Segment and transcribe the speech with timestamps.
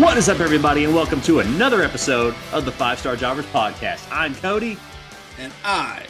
[0.00, 4.04] What is up, everybody, and welcome to another episode of the Five Star Jobbers Podcast.
[4.10, 4.76] I'm Cody.
[5.38, 6.06] And I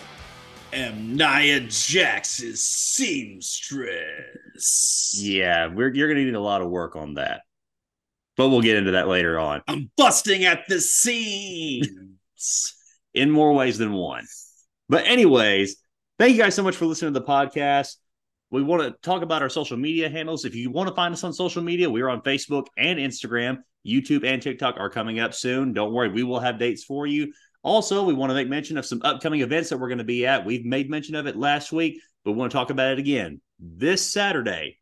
[0.73, 3.93] am Nia Jax's seamstress.
[5.21, 7.43] Yeah, we're, you're going to need a lot of work on that,
[8.39, 12.75] but we'll get into that later on I'm busting at the seams.
[13.13, 14.25] in more ways than one.
[14.89, 15.77] But, anyways,
[16.19, 17.97] thank you guys so much for listening to the podcast.
[18.51, 20.47] We want to talk about our social media handles.
[20.47, 23.59] If you want to find us on social media, we're on Facebook and Instagram.
[23.87, 25.73] YouTube and TikTok are coming up soon.
[25.73, 27.33] Don't worry, we will have dates for you.
[27.63, 30.27] Also, we want to make mention of some upcoming events that we're going to be
[30.27, 30.45] at.
[30.45, 33.41] We've made mention of it last week, but we want to talk about it again.
[33.59, 34.79] This Saturday,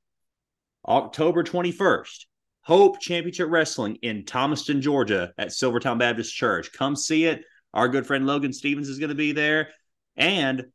[0.86, 2.26] October 21st,
[2.62, 6.72] Hope Championship Wrestling in Thomaston, Georgia at Silvertown Baptist Church.
[6.72, 7.44] Come see it.
[7.74, 9.70] Our good friend Logan Stevens is going to be there.
[10.16, 10.66] And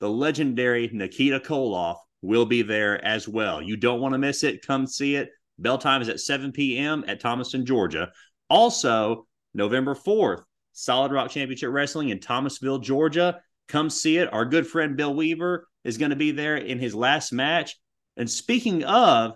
[0.00, 3.62] the legendary Nikita Koloff will be there as well.
[3.62, 4.66] You don't want to miss it.
[4.66, 5.30] Come see it.
[5.60, 7.04] Bell time is at 7 p.m.
[7.06, 8.10] at Thomaston, Georgia.
[8.48, 13.40] Also, November 4th, Solid Rock Championship Wrestling in Thomasville, Georgia.
[13.68, 14.32] Come see it.
[14.32, 17.76] Our good friend Bill Weaver is going to be there in his last match.
[18.16, 19.34] And speaking of,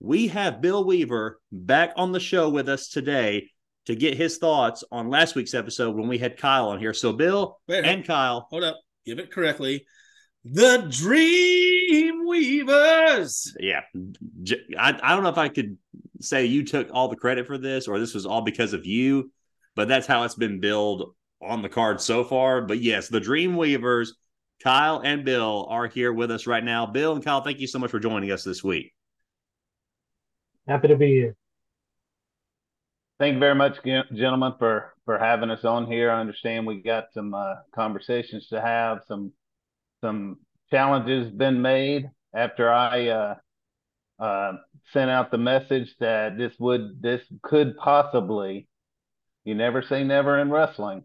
[0.00, 3.50] we have Bill Weaver back on the show with us today
[3.86, 6.92] to get his thoughts on last week's episode when we had Kyle on here.
[6.92, 8.78] So, Bill Wait, and Kyle, Hold up.
[9.04, 9.86] Give it correctly.
[10.44, 13.56] The Dream Weavers.
[13.60, 13.82] yeah,
[14.78, 15.76] I, I don't know if I could
[16.20, 19.30] say you took all the credit for this or this was all because of you,
[19.74, 22.62] but that's how it's been billed on the card so far.
[22.62, 24.14] But yes, the Dream Weavers,
[24.62, 26.86] Kyle and Bill are here with us right now.
[26.86, 28.92] Bill and Kyle, thank you so much for joining us this week.
[30.66, 31.36] Happy to be here.
[33.18, 36.10] Thank you very much, gentlemen, for for having us on here.
[36.10, 39.32] I understand we got some uh, conversations to have, some
[40.02, 40.38] some
[40.70, 43.34] challenges been made after I uh,
[44.20, 44.52] uh,
[44.92, 48.68] sent out the message that this would this could possibly,
[49.44, 51.04] you never say never in wrestling,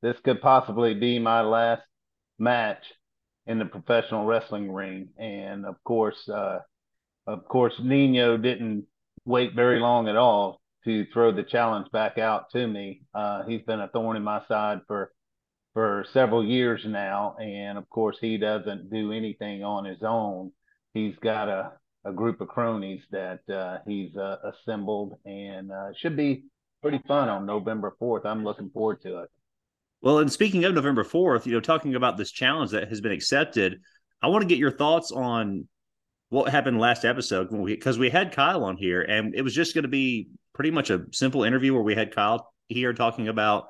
[0.00, 1.82] this could possibly be my last
[2.38, 2.82] match
[3.46, 6.60] in the professional wrestling ring, and of course, uh,
[7.26, 8.86] of course, Nino didn't
[9.24, 13.02] wait very long at all to throw the challenge back out to me.
[13.14, 15.12] Uh, he's been a thorn in my side for
[15.74, 20.52] for several years now, and of course, he doesn't do anything on his own.
[20.94, 21.72] He's got a
[22.04, 26.44] a group of cronies that uh, he's uh, assembled, and uh, should be
[26.80, 28.26] pretty fun on November fourth.
[28.26, 29.30] I'm looking forward to it.
[30.02, 33.12] Well, and speaking of November 4th, you know, talking about this challenge that has been
[33.12, 33.80] accepted,
[34.20, 35.68] I want to get your thoughts on
[36.28, 39.74] what happened last episode because we, we had Kyle on here and it was just
[39.74, 43.66] going to be pretty much a simple interview where we had Kyle here talking about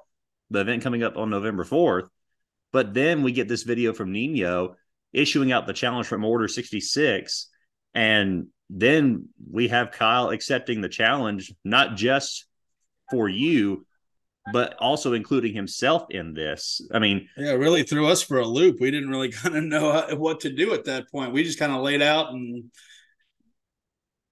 [0.49, 2.09] the event coming up on November 4th.
[2.73, 4.77] But then we get this video from Nino
[5.13, 7.49] issuing out the challenge from Order 66.
[7.95, 12.47] And then we have Kyle accepting the challenge, not just
[13.11, 13.87] for you,
[14.53, 16.81] but also including himself in this.
[16.93, 18.79] I mean, Yeah, it really threw us for a loop.
[18.81, 21.33] We didn't really kind of know what to do at that point.
[21.33, 22.65] We just kind of laid out and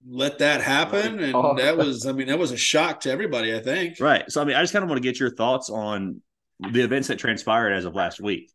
[0.08, 1.20] let that happen.
[1.20, 1.54] And Oh.
[1.56, 4.00] that was, I mean, that was a shock to everybody, I think.
[4.00, 4.24] right.
[4.30, 6.22] So, I mean, I just kind of want to get your thoughts on
[6.72, 8.50] the events that transpired as of last week.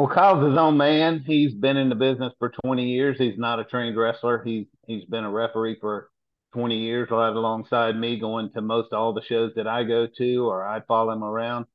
[0.00, 1.24] Well, Kyle's his own man.
[1.26, 3.18] He's been in the business for 20 years.
[3.18, 4.42] He's not a trained wrestler.
[4.42, 6.08] He's he's been a referee for
[6.54, 10.48] 20 years, right alongside me, going to most all the shows that I go to,
[10.48, 11.66] or I follow him around.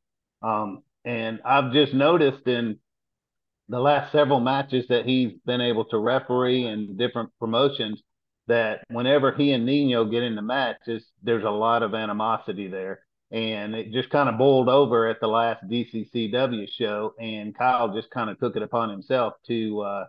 [0.42, 2.80] Um, and I've just noticed in
[3.70, 8.02] the last several matches that he's been able to referee in different promotions
[8.48, 13.05] that whenever he and Nino get in the matches, there's a lot of animosity there
[13.36, 18.10] and it just kind of boiled over at the last DCCW show, and Kyle just
[18.10, 20.06] kind of took it upon himself to uh,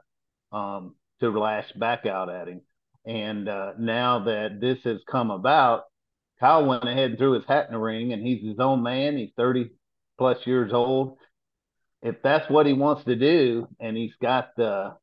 [0.56, 2.60] um, to lash back out at him.
[3.04, 5.86] And uh, now that this has come about,
[6.38, 9.16] Kyle went ahead and threw his hat in the ring, and he's his own man.
[9.16, 9.72] He's 30
[10.18, 11.18] plus years old.
[12.02, 14.94] If that's what he wants to do, and he's got the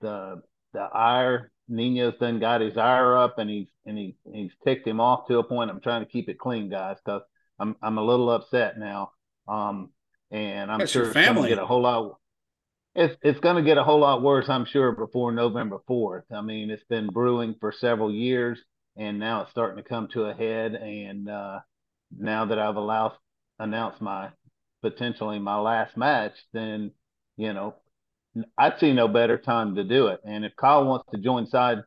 [0.00, 0.40] the
[0.72, 4.98] the ire, Nino's done got his ire up, and he's and he he's ticked him
[4.98, 5.70] off to a point.
[5.70, 7.20] I'm trying to keep it clean, guys, because
[7.58, 9.12] I'm I'm a little upset now.
[9.48, 9.90] Um,
[10.30, 11.48] and I'm That's sure it's going to family.
[11.48, 12.18] get a whole lot.
[12.94, 16.24] It's it's going to get a whole lot worse, I'm sure, before November 4th.
[16.32, 18.60] I mean, it's been brewing for several years,
[18.96, 20.74] and now it's starting to come to a head.
[20.74, 21.60] And uh,
[22.16, 23.12] now that I've allowed
[23.58, 24.30] announced my
[24.82, 26.92] potentially my last match, then
[27.36, 27.74] you know
[28.58, 30.20] I'd see no better time to do it.
[30.24, 31.82] And if Kyle wants to join side,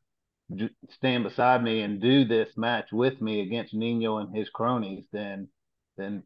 [0.90, 5.50] stand beside me and do this match with me against Nino and his cronies, then
[5.98, 6.24] then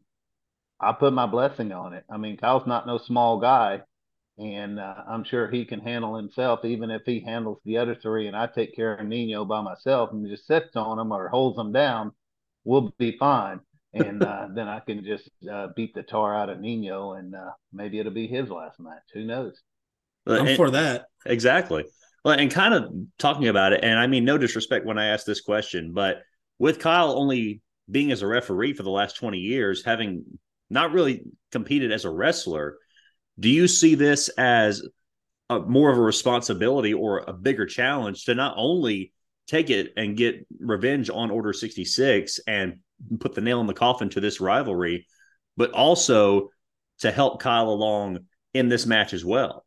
[0.80, 2.04] I put my blessing on it.
[2.10, 3.82] I mean, Kyle's not no small guy,
[4.38, 8.26] and uh, I'm sure he can handle himself, even if he handles the other three,
[8.26, 11.58] and I take care of Nino by myself and just sits on him or holds
[11.58, 12.12] him down,
[12.64, 13.60] we'll be fine.
[13.94, 17.50] And uh, then I can just uh, beat the tar out of Nino, and uh,
[17.72, 19.02] maybe it'll be his last match.
[19.14, 19.60] Who knows?
[20.26, 21.06] I'm And- for that.
[21.26, 21.84] Exactly.
[22.24, 25.26] Well, and kind of talking about it, and I mean no disrespect when I ask
[25.26, 26.22] this question, but
[26.58, 30.24] with Kyle only being as a referee for the last 20 years, having
[30.70, 32.78] not really competed as a wrestler,
[33.38, 34.82] do you see this as
[35.50, 39.12] a, more of a responsibility or a bigger challenge to not only
[39.46, 42.78] take it and get revenge on Order 66 and
[43.20, 45.06] put the nail in the coffin to this rivalry,
[45.56, 46.48] but also
[47.00, 48.20] to help Kyle along
[48.54, 49.64] in this match as well?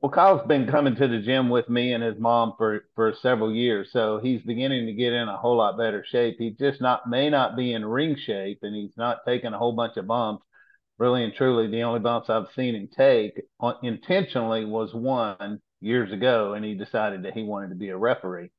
[0.00, 3.52] Well, Kyle's been coming to the gym with me and his mom for for several
[3.52, 6.36] years, so he's beginning to get in a whole lot better shape.
[6.38, 9.72] He just not may not be in ring shape, and he's not taking a whole
[9.72, 10.44] bunch of bumps.
[10.98, 16.12] Really and truly, the only bumps I've seen him take on, intentionally was one years
[16.12, 18.50] ago, and he decided that he wanted to be a referee.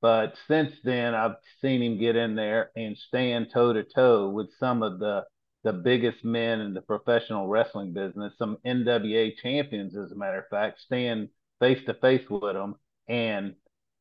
[0.00, 4.50] But since then, I've seen him get in there and stand toe to toe with
[4.60, 5.24] some of the
[5.64, 10.48] the biggest men in the professional wrestling business, some NWA champions, as a matter of
[10.48, 12.76] fact, stand face to face with them
[13.08, 13.54] and,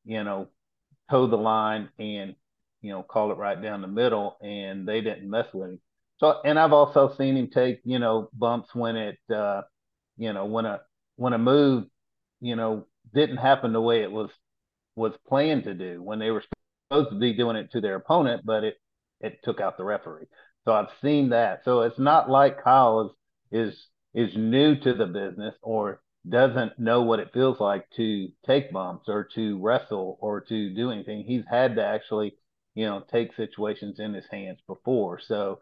[0.04, 0.50] you know,
[1.10, 2.36] toe the line and,
[2.82, 4.38] you know, call it right down the middle.
[4.42, 5.80] And they didn't mess with him.
[6.18, 9.62] So, and I've also seen him take, you know, bumps when it, uh,
[10.18, 10.82] you know, when a,
[11.16, 11.86] when a move,
[12.42, 14.30] you know, didn't happen the way it was,
[14.98, 16.44] was planned to do when they were
[16.90, 18.76] supposed to be doing it to their opponent, but it,
[19.22, 20.26] it took out the referee.
[20.66, 21.64] So I've seen that.
[21.66, 23.16] So it's not like Kyle
[23.52, 28.30] is is is new to the business or doesn't know what it feels like to
[28.46, 31.24] take bumps or to wrestle or to do anything.
[31.26, 32.36] He's had to actually,
[32.76, 35.20] you know, take situations in his hands before.
[35.20, 35.60] So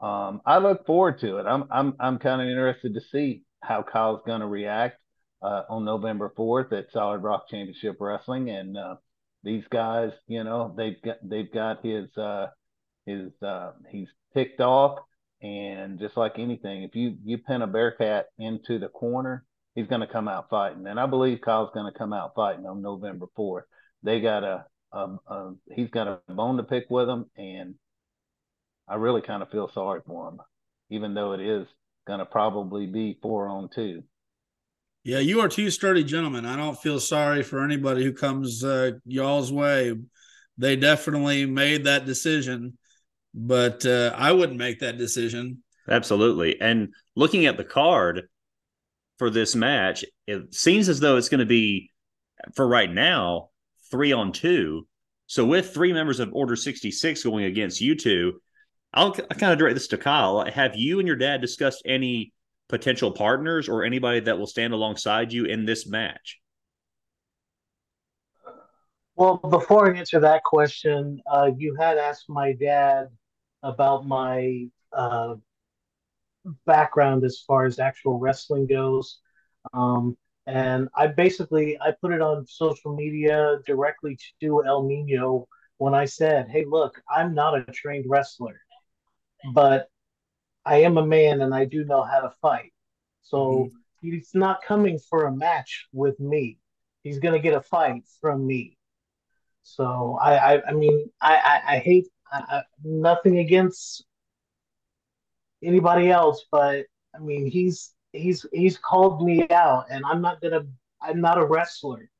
[0.00, 1.46] um, I look forward to it.
[1.46, 5.00] I'm I'm I'm kind of interested to see how Kyle's going to react
[5.42, 8.96] uh, on November 4th at Solid Rock Championship Wrestling, and uh,
[9.42, 12.48] these guys, you know, they've got they've got his uh,
[13.06, 14.98] his uh, he's picked off,
[15.42, 20.00] and just like anything, if you you pin a Bearcat into the corner, he's going
[20.00, 23.26] to come out fighting, and I believe Kyle's going to come out fighting on November
[23.38, 23.62] 4th.
[24.02, 27.74] They got a, a, a he's got a bone to pick with him, and
[28.88, 30.40] I really kind of feel sorry for him,
[30.90, 31.66] even though it is
[32.06, 34.02] going to probably be four on two.
[35.04, 36.46] Yeah, you are two sturdy gentlemen.
[36.46, 39.94] I don't feel sorry for anybody who comes uh, y'all's way.
[40.56, 42.78] They definitely made that decision,
[43.34, 45.62] but uh, I wouldn't make that decision.
[45.88, 46.60] Absolutely.
[46.60, 48.28] And looking at the card
[49.18, 51.90] for this match, it seems as though it's going to be,
[52.54, 53.50] for right now,
[53.90, 54.86] three on two.
[55.26, 58.40] So with three members of Order 66 going against you two,
[58.92, 60.44] I'll, I'll kind of direct this to Kyle.
[60.48, 62.32] Have you and your dad discussed any
[62.68, 66.40] potential partners or anybody that will stand alongside you in this match?
[69.16, 73.08] Well, before I answer that question, uh, you had asked my dad
[73.64, 75.36] about my uh,
[76.66, 79.20] background as far as actual wrestling goes.
[79.72, 85.48] Um, and I basically I put it on social media directly to El Nino
[85.78, 88.60] when I said, "Hey, look, I'm not a trained wrestler,
[89.54, 89.88] but
[90.66, 92.72] I am a man and I do know how to fight.
[93.22, 93.72] So
[94.02, 96.58] he's not coming for a match with me.
[97.02, 98.78] He's gonna get a fight from me.
[99.62, 104.04] So I I, I mean I I, I hate I, I, nothing against
[105.62, 110.62] anybody else, but I mean he's he's he's called me out, and I'm not gonna
[111.02, 112.10] I'm not a wrestler,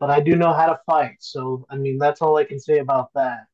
[0.00, 1.16] but I do know how to fight.
[1.20, 3.44] So I mean that's all I can say about that.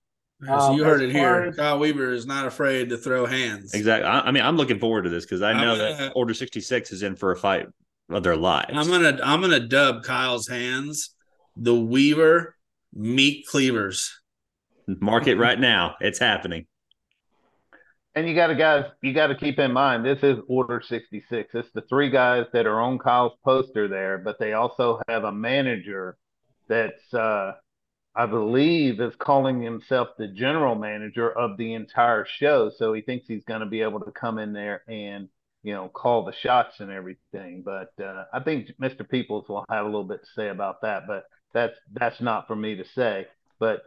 [0.44, 1.44] Yeah, so Um, you heard it here.
[1.44, 3.72] as- Kyle Weaver is not afraid to throw hands.
[3.72, 4.06] Exactly.
[4.08, 6.34] I, I mean, I'm looking forward to this because I I'm know gonna- that Order
[6.34, 7.66] 66 is in for a fight
[8.10, 8.70] of their lives.
[8.74, 11.10] I'm gonna I'm gonna dub Kyle's hands
[11.56, 12.56] the Weaver
[12.92, 14.20] meat cleavers.
[14.86, 15.96] Mark it right now.
[16.00, 16.66] It's happening.
[18.14, 21.50] And you got to guys, you got to keep in mind this is Order 66.
[21.52, 25.32] It's the three guys that are on Kyle's poster there, but they also have a
[25.32, 26.16] manager
[26.68, 27.52] that's, uh,
[28.14, 32.70] I believe, is calling himself the general manager of the entire show.
[32.78, 35.28] So he thinks he's going to be able to come in there and
[35.64, 37.64] you know call the shots and everything.
[37.64, 39.08] But uh, I think Mr.
[39.08, 41.08] Peoples will have a little bit to say about that.
[41.08, 43.26] But that's that's not for me to say.
[43.58, 43.82] But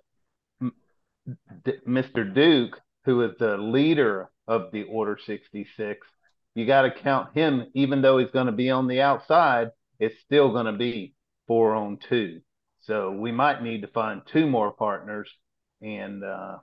[1.65, 2.33] D- Mr.
[2.33, 6.07] Duke, who is the leader of the Order 66,
[6.55, 9.69] you got to count him, even though he's going to be on the outside,
[9.99, 11.13] it's still going to be
[11.47, 12.41] four on two.
[12.81, 15.29] So we might need to find two more partners.
[15.81, 16.57] And uh,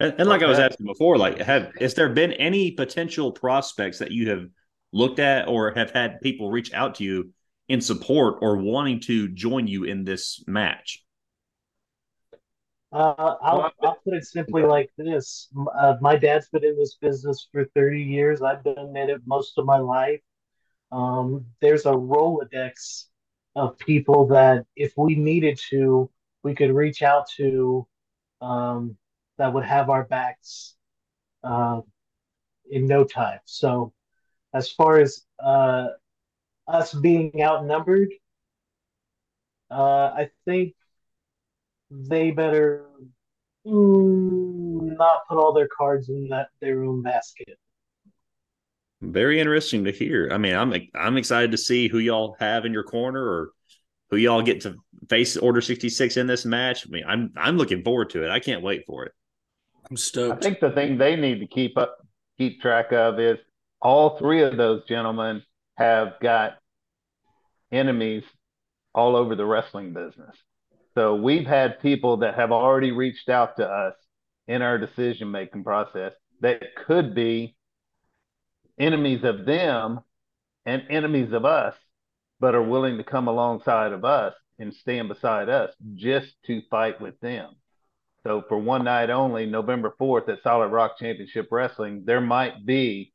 [0.00, 3.98] And, and like I was asking before, like, have has there been any potential prospects
[3.98, 4.46] that you have
[4.92, 7.32] looked at or have had people reach out to you
[7.68, 11.04] in support or wanting to join you in this match?
[12.90, 15.48] Uh, I'll, I'll put it simply like this.
[15.78, 18.40] Uh, my dad's been in this business for 30 years.
[18.40, 20.20] I've been in it most of my life.
[20.90, 23.04] Um, there's a Rolodex
[23.56, 26.10] of people that, if we needed to,
[26.42, 27.86] we could reach out to
[28.40, 28.96] um,
[29.36, 30.74] that would have our backs
[31.44, 31.80] uh,
[32.70, 33.40] in no time.
[33.44, 33.92] So,
[34.54, 35.88] as far as uh,
[36.66, 38.10] us being outnumbered,
[39.70, 40.74] uh, I think
[41.90, 42.86] they better
[43.66, 47.58] mm, not put all their cards in that their own basket.
[49.00, 50.30] Very interesting to hear.
[50.32, 53.50] I mean, I'm I'm excited to see who y'all have in your corner or
[54.10, 54.74] who y'all get to
[55.08, 56.86] face Order 66 in this match.
[56.86, 58.30] I mean, I'm I'm looking forward to it.
[58.30, 59.12] I can't wait for it.
[59.88, 60.44] I'm stoked.
[60.44, 61.96] I think the thing they need to keep up
[62.36, 63.38] keep track of is
[63.80, 65.42] all three of those gentlemen
[65.76, 66.58] have got
[67.70, 68.24] enemies
[68.94, 70.36] all over the wrestling business.
[70.98, 73.94] So we've had people that have already reached out to us
[74.48, 77.54] in our decision making process that could be
[78.80, 80.00] enemies of them
[80.66, 81.76] and enemies of us,
[82.40, 87.00] but are willing to come alongside of us and stand beside us just to fight
[87.00, 87.50] with them.
[88.24, 93.12] So for one night only, November 4th at Solid Rock Championship Wrestling, there might be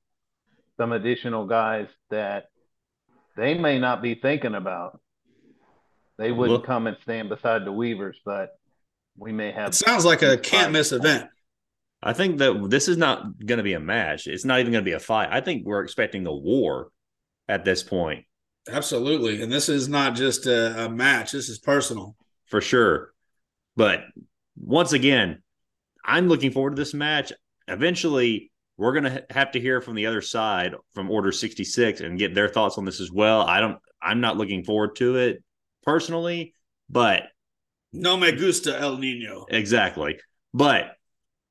[0.78, 2.46] some additional guys that
[3.36, 5.02] they may not be thinking about
[6.17, 8.50] they wouldn't well, come and stand beside the Weavers, but
[9.17, 9.70] we may have.
[9.70, 11.29] It sounds like a can't miss event.
[12.01, 14.27] I think that this is not going to be a match.
[14.27, 15.29] It's not even going to be a fight.
[15.32, 16.89] I think we're expecting a war
[17.48, 18.25] at this point.
[18.70, 19.41] Absolutely.
[19.41, 22.15] And this is not just a, a match, this is personal.
[22.46, 23.13] For sure.
[23.75, 24.01] But
[24.58, 25.41] once again,
[26.05, 27.32] I'm looking forward to this match.
[27.67, 32.20] Eventually, we're going to have to hear from the other side from Order 66 and
[32.20, 33.41] get their thoughts on this as well.
[33.41, 35.43] I don't I'm not looking forward to it
[35.84, 36.54] personally,
[36.90, 37.24] but
[37.92, 39.46] no me gusta el nino.
[39.50, 40.20] Exactly.
[40.54, 40.92] But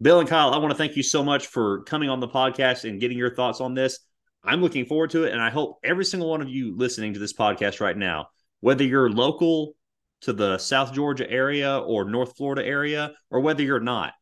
[0.01, 2.89] Bill and Kyle, I want to thank you so much for coming on the podcast
[2.89, 4.01] and getting your thoughts on this.
[4.43, 5.33] I'm looking forward to it.
[5.33, 8.27] And I hope every single one of you listening to this podcast right now,
[8.61, 9.75] whether you're local
[10.23, 14.13] to the South Georgia area or North Florida area, or whether you're not,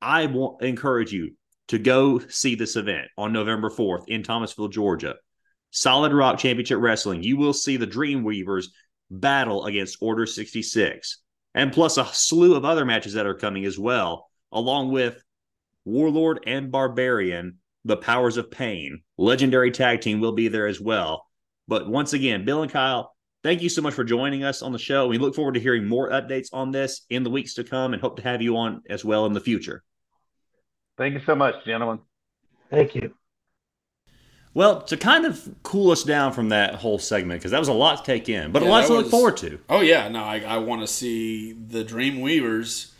[0.00, 1.34] I want encourage you
[1.68, 5.16] to go see this event on November 4th in Thomasville, Georgia.
[5.70, 7.22] Solid Rock Championship Wrestling.
[7.22, 8.72] You will see the Dream Weavers
[9.10, 11.18] battle against Order 66,
[11.54, 15.22] and plus a slew of other matches that are coming as well, along with
[15.84, 19.02] Warlord and Barbarian, the Powers of Pain.
[19.16, 21.26] Legendary tag team will be there as well.
[21.66, 24.78] But once again, Bill and Kyle, thank you so much for joining us on the
[24.78, 25.06] show.
[25.06, 28.02] We look forward to hearing more updates on this in the weeks to come and
[28.02, 29.82] hope to have you on as well in the future.
[30.96, 32.00] Thank you so much, gentlemen.
[32.70, 33.14] Thank you.
[34.58, 37.72] Well, to kind of cool us down from that whole segment, because that was a
[37.72, 39.60] lot to take in, but yeah, a lot to was, look forward to.
[39.68, 40.08] Oh, yeah.
[40.08, 42.92] No, I, I want to see the Dream Weavers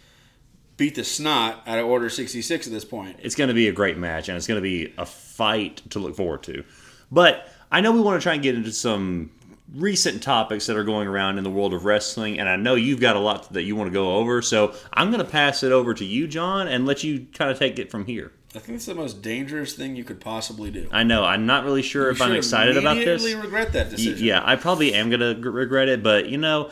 [0.76, 3.16] beat the snot out of Order 66 at this point.
[3.24, 5.98] It's going to be a great match, and it's going to be a fight to
[5.98, 6.62] look forward to.
[7.10, 9.32] But I know we want to try and get into some
[9.74, 13.00] recent topics that are going around in the world of wrestling, and I know you've
[13.00, 14.42] got a lot that you want to go over.
[14.42, 17.58] So I'm going to pass it over to you, John, and let you kind of
[17.58, 18.30] take it from here.
[18.54, 20.88] I think it's the most dangerous thing you could possibly do.
[20.90, 21.22] I know.
[21.22, 23.22] I'm not really sure you if I'm excited about this.
[23.34, 24.24] regret that decision.
[24.24, 26.70] Yeah, I probably am going to regret it, but you know,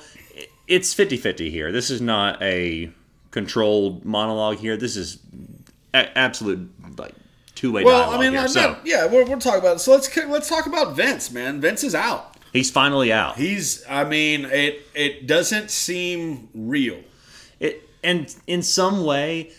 [0.67, 1.73] it's 50-50 here.
[1.73, 2.91] This is not a
[3.31, 4.79] controlled monologue here.
[4.79, 5.19] This is
[5.93, 7.15] a- absolute like
[7.55, 8.61] two-way well, I mean, here, so.
[8.61, 9.77] not, yeah, we're, we're talking about.
[9.77, 9.81] It.
[9.81, 11.61] So let's let's talk about Vince, man.
[11.61, 12.37] Vince is out.
[12.53, 13.37] He's finally out.
[13.37, 13.85] He's.
[13.87, 17.01] I mean, it it doesn't seem real.
[17.61, 19.53] It and in some way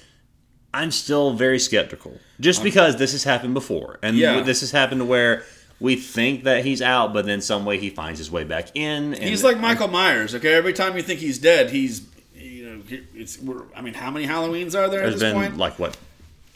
[0.74, 4.41] I'm still very skeptical, just because this has happened before, and yeah.
[4.41, 5.43] this has happened to where
[5.79, 9.13] we think that he's out, but then some way he finds his way back in.
[9.13, 10.36] he's like Michael Myers.
[10.36, 12.05] Okay, every time you think he's dead, he's
[12.36, 12.81] you know
[13.15, 13.39] it's.
[13.75, 15.01] I mean, how many Halloweens are there?
[15.01, 15.57] There's been point?
[15.57, 15.97] like what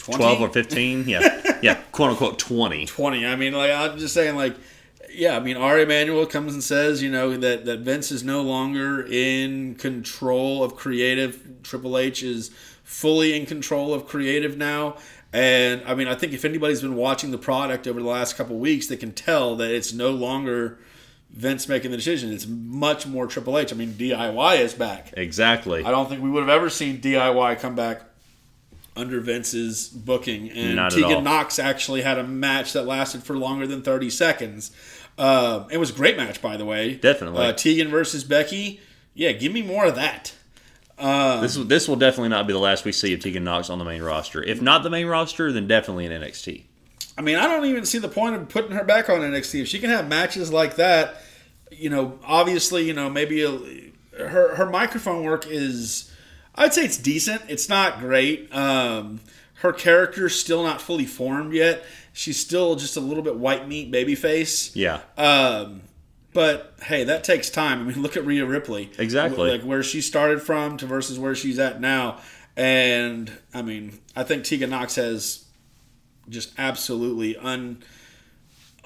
[0.01, 0.17] 20?
[0.17, 4.35] 12 or 15 yeah yeah quote unquote 20 20 i mean like i'm just saying
[4.35, 4.55] like
[5.13, 8.41] yeah i mean ari emanuel comes and says you know that that vince is no
[8.41, 12.49] longer in control of creative triple h is
[12.91, 14.97] fully in control of creative now.
[15.31, 18.57] And I mean, I think if anybody's been watching the product over the last couple
[18.59, 20.77] weeks, they can tell that it's no longer
[21.31, 22.33] Vince making the decision.
[22.33, 23.71] It's much more Triple H.
[23.71, 25.13] I mean, DIY is back.
[25.15, 25.85] Exactly.
[25.85, 28.01] I don't think we would have ever seen DIY come back
[28.97, 30.51] under Vince's booking.
[30.51, 34.71] And Not Tegan Knox actually had a match that lasted for longer than 30 seconds.
[35.17, 36.95] Uh, it was a great match, by the way.
[36.95, 37.45] Definitely.
[37.45, 38.81] Uh, Tegan versus Becky.
[39.13, 40.33] Yeah, give me more of that.
[41.01, 43.79] Uh, this this will definitely not be the last we see of Tegan Knox on
[43.79, 44.43] the main roster.
[44.43, 46.63] If not the main roster, then definitely in NXT.
[47.17, 49.61] I mean, I don't even see the point of putting her back on NXT.
[49.61, 51.15] If she can have matches like that,
[51.71, 53.51] you know, obviously, you know, maybe a,
[54.17, 56.11] her her microphone work is,
[56.53, 57.41] I'd say it's decent.
[57.47, 58.53] It's not great.
[58.55, 59.21] Um,
[59.55, 61.83] her character's still not fully formed yet.
[62.13, 64.75] She's still just a little bit white meat baby face.
[64.75, 65.01] Yeah.
[65.17, 65.81] Um,
[66.33, 67.81] but hey, that takes time.
[67.81, 68.91] I mean, look at Rhea Ripley.
[68.97, 69.51] Exactly.
[69.51, 72.19] Like where she started from to versus where she's at now.
[72.57, 75.45] And I mean, I think Tegan Knox has
[76.29, 77.81] just absolutely un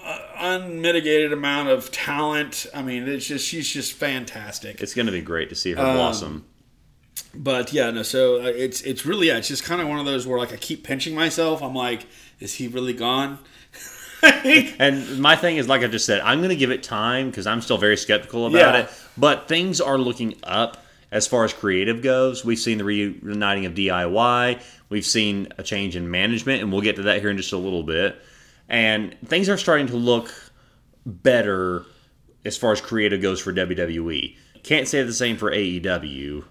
[0.03, 2.67] uh, unmitigated amount of talent.
[2.73, 4.81] I mean, it's just she's just fantastic.
[4.81, 6.45] It's going to be great to see her Um, blossom.
[7.33, 8.03] But yeah, no.
[8.03, 10.53] So uh, it's it's really yeah, it's just kind of one of those where like
[10.53, 11.61] I keep pinching myself.
[11.63, 12.05] I'm like,
[12.39, 13.39] is he really gone?
[14.79, 17.47] And my thing is, like I just said, I'm going to give it time because
[17.47, 18.81] I'm still very skeptical about Yeah.
[18.81, 18.89] it.
[19.17, 20.77] But things are looking up
[21.11, 22.43] as far as creative goes.
[22.43, 24.61] We've seen the reuniting of DIY.
[24.89, 27.57] We've seen a change in management, and we'll get to that here in just a
[27.57, 28.21] little bit.
[28.67, 30.31] And things are starting to look
[31.05, 31.85] better
[32.43, 34.35] as far as creative goes for WWE.
[34.63, 36.43] Can't say the same for AEW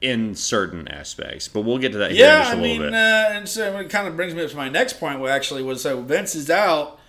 [0.00, 2.76] in certain aspects, but we'll get to that here in yeah, just a I little
[2.78, 2.94] mean, bit.
[2.94, 5.20] uh, and so it kind of brings me up to my next point.
[5.26, 6.99] Actually was so Vince is out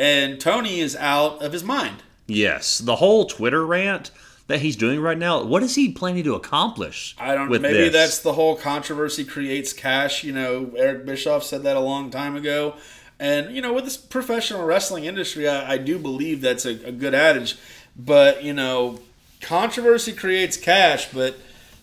[0.00, 2.02] and Tony is out of his mind.
[2.26, 4.10] Yes, the whole Twitter rant
[4.46, 5.44] that he's doing right now.
[5.44, 7.14] What is he planning to accomplish?
[7.18, 7.50] I don't.
[7.50, 7.92] With maybe this?
[7.92, 10.24] that's the whole controversy creates cash.
[10.24, 12.74] You know, Eric Bischoff said that a long time ago,
[13.18, 16.92] and you know, with this professional wrestling industry, I, I do believe that's a, a
[16.92, 17.56] good adage.
[17.94, 19.00] But you know,
[19.42, 21.36] controversy creates cash, but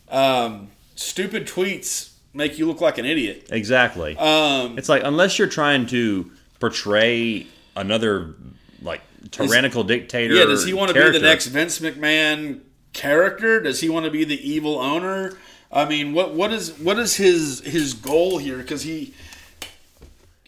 [0.09, 3.47] um, stupid tweets make you look like an idiot.
[3.51, 4.17] exactly.
[4.17, 7.45] Um, it's like unless you're trying to portray
[7.77, 8.35] another
[8.81, 10.33] like tyrannical dictator.
[10.35, 12.61] yeah, does he want to be the next Vince McMahon
[12.93, 13.61] character?
[13.61, 15.37] Does he want to be the evil owner?
[15.71, 18.57] I mean, what what is what is his his goal here?
[18.57, 19.13] Because he,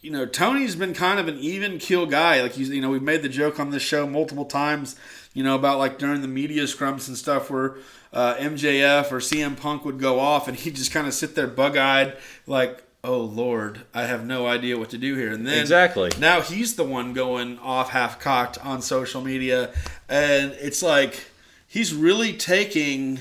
[0.02, 2.42] you know, Tony's been kind of an even keel guy.
[2.42, 4.96] Like he's, you know, we've made the joke on this show multiple times.
[5.34, 7.76] You know about like during the media scrums and stuff where
[8.12, 11.48] uh, MJF or CM Punk would go off and he'd just kind of sit there
[11.48, 15.60] bug eyed, like, "Oh Lord, I have no idea what to do here." And then
[15.60, 16.10] Exactly.
[16.20, 19.72] now he's the one going off half cocked on social media,
[20.08, 21.26] and it's like
[21.68, 23.20] he's really taking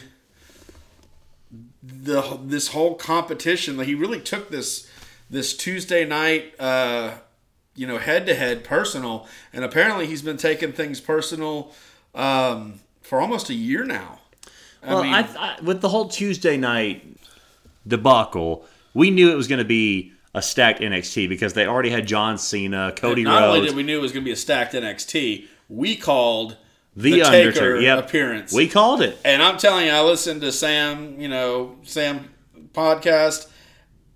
[1.83, 3.77] the this whole competition.
[3.77, 4.89] Like he really took this
[5.31, 7.13] this Tuesday night, uh,
[7.77, 11.73] you know, head to head personal, and apparently he's been taking things personal
[12.15, 14.21] um, for almost a year now.
[14.83, 17.05] I Well, mean, I, I, with the whole Tuesday night
[17.87, 18.65] debacle,
[18.95, 22.39] we knew it was going to be a stacked NXT because they already had John
[22.39, 25.47] Cena, Cody not only did we knew it was going to be a stacked NXT,
[25.69, 26.57] we called
[26.97, 28.05] the, the Undertaker Taker yep.
[28.05, 28.53] appearance.
[28.53, 29.19] We called it.
[29.25, 32.31] And I'm telling you, I listened to Sam, you know, Sam
[32.73, 33.49] podcast,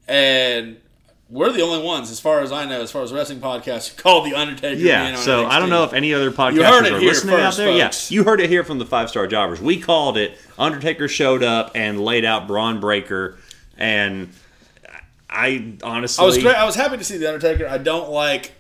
[0.09, 0.79] and
[1.29, 4.03] we're the only ones, as far as I know, as far as wrestling podcasts, who
[4.03, 4.81] call the Undertaker.
[4.81, 7.71] Yeah, so I don't know if any other podcasters are listening out there.
[7.71, 9.61] Yes, Yeah, you heard it here from the Five Star Jobbers.
[9.61, 10.37] We called it.
[10.59, 13.39] Undertaker showed up and laid out Bron Breakker,
[13.79, 14.29] and
[15.33, 16.57] I honestly, I was great.
[16.57, 17.66] I was happy to see the Undertaker.
[17.66, 18.53] I don't like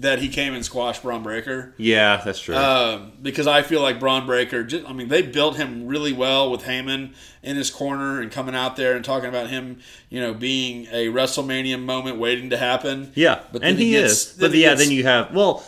[0.00, 1.74] that he came and squashed Bron Breakker.
[1.76, 2.56] yeah, that's true.
[2.56, 6.50] Um, because I feel like Bron Breakker, just, I mean, they built him really well
[6.50, 10.32] with Heyman in his corner and coming out there and talking about him, you know,
[10.32, 13.12] being a WrestleMania moment waiting to happen.
[13.14, 14.36] yeah, but and he he gets- is.
[14.40, 15.62] But he yeah, gets- then you have well,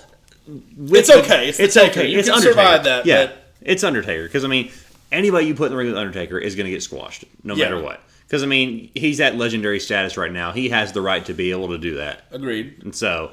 [0.48, 1.50] It's okay.
[1.50, 2.08] It's it's okay.
[2.08, 2.58] You it's can Undertaker.
[2.60, 4.70] survive that, Yeah, but- it's Undertaker because I mean,
[5.12, 7.64] anybody you put in the ring with Undertaker is going to get squashed no Yeah.
[7.66, 8.00] matter what.
[8.26, 10.52] Because I mean, he's at legendary status right now.
[10.52, 12.24] He has the right to be able to do that.
[12.32, 12.82] Agreed.
[12.82, 13.30] And so,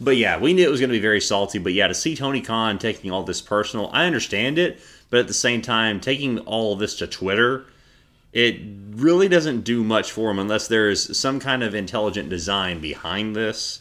[0.00, 1.58] but yeah, we knew it was going to be very salty.
[1.58, 4.80] But yeah, to see Tony Khan taking all this personal, I understand it.
[5.10, 7.66] But at the same time, taking all of this to Twitter,
[8.32, 8.60] it
[8.92, 13.36] really doesn't do much for him unless there is some kind of intelligent design behind
[13.36, 13.80] this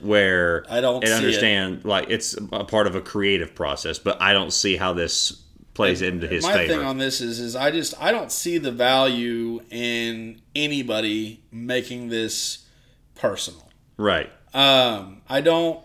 [0.00, 1.16] where I don't it see it.
[1.16, 3.98] understand like it's a part of a creative process.
[3.98, 5.43] But I don't see how this
[5.74, 6.74] plays into his My favor.
[6.74, 12.08] thing on this is, is I just I don't see the value in anybody making
[12.08, 12.64] this
[13.14, 13.68] personal.
[13.96, 14.30] right.
[14.54, 15.80] Um, I don't,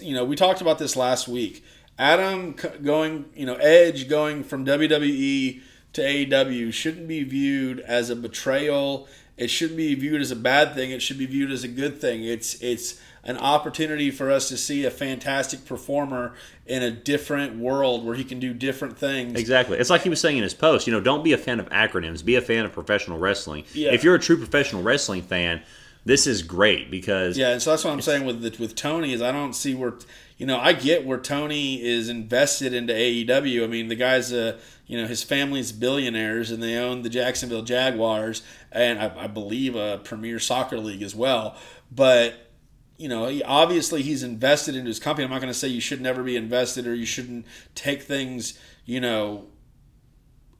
[0.00, 1.62] you know, we talked about this last week.
[1.98, 5.60] Adam going, you know, Edge going from WWE
[5.92, 9.06] to AEW shouldn't be viewed as a betrayal.
[9.42, 10.90] It shouldn't be viewed as a bad thing.
[10.90, 12.24] It should be viewed as a good thing.
[12.24, 16.34] It's it's an opportunity for us to see a fantastic performer
[16.66, 19.38] in a different world where he can do different things.
[19.38, 19.78] Exactly.
[19.78, 21.68] It's like he was saying in his post, you know, don't be a fan of
[21.70, 23.64] acronyms, be a fan of professional wrestling.
[23.74, 23.92] Yeah.
[23.92, 25.62] If you're a true professional wrestling fan,
[26.04, 29.12] this is great because Yeah, and so that's what I'm saying with the, with Tony
[29.12, 29.94] is I don't see where
[30.36, 33.62] you know I get where Tony is invested into AEW.
[33.62, 34.58] I mean, the guy's uh
[34.92, 39.74] you know his family's billionaires and they own the Jacksonville Jaguars and I, I believe
[39.74, 41.56] a Premier Soccer League as well.
[41.90, 42.34] But
[42.98, 45.24] you know, he, obviously he's invested into his company.
[45.24, 48.58] I'm not going to say you should never be invested or you shouldn't take things,
[48.84, 49.46] you know,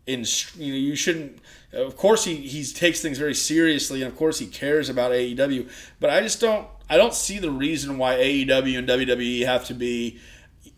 [0.06, 0.24] in
[0.56, 1.38] you know you shouldn't.
[1.74, 5.68] Of course, he he takes things very seriously, and of course he cares about AEW.
[6.00, 9.74] But I just don't I don't see the reason why AEW and WWE have to
[9.74, 10.20] be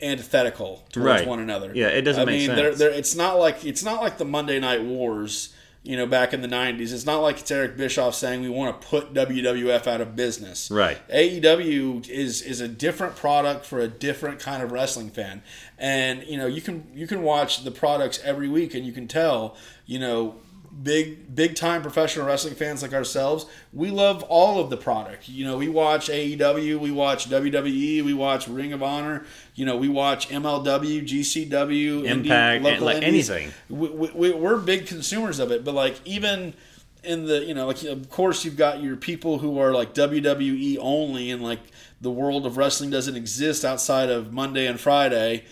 [0.05, 1.27] antithetical towards Right.
[1.27, 1.73] one another.
[1.75, 2.59] Yeah, it doesn't I make mean, sense.
[2.61, 5.55] They're, they're, it's not like it's not like the Monday Night Wars.
[5.87, 8.81] You know, back in the '90s, it's not like it's Eric Bischoff saying we want
[8.81, 10.71] to put WWF out of business.
[10.71, 10.97] Right.
[11.11, 15.43] AEW is is a different product for a different kind of wrestling fan,
[15.79, 19.07] and you know you can you can watch the products every week and you can
[19.07, 20.37] tell you know
[20.83, 25.45] big big time professional wrestling fans like ourselves we love all of the product you
[25.45, 29.89] know we watch AEW we watch WWE we watch Ring of Honor you know we
[29.89, 33.31] watch MLW GCW indie- Impact, local like indies.
[33.31, 33.53] anything.
[33.69, 36.55] we, we, we're big consumers of it but like even
[37.05, 40.79] in the you know like of course you've got your people who are like WWE
[40.81, 41.61] only and like
[42.01, 45.45] the world of wrestling doesn't exist outside of Monday and Friday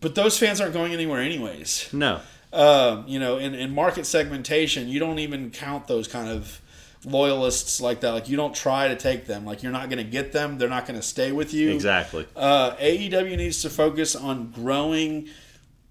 [0.00, 2.20] but those fans aren't going anywhere anyways No.
[2.52, 6.60] Um, you know in, in market segmentation you don't even count those kind of
[7.04, 10.08] loyalists like that like you don't try to take them like you're not going to
[10.10, 12.26] get them they're not going to stay with you Exactly.
[12.36, 15.28] uh, AEW needs to focus on growing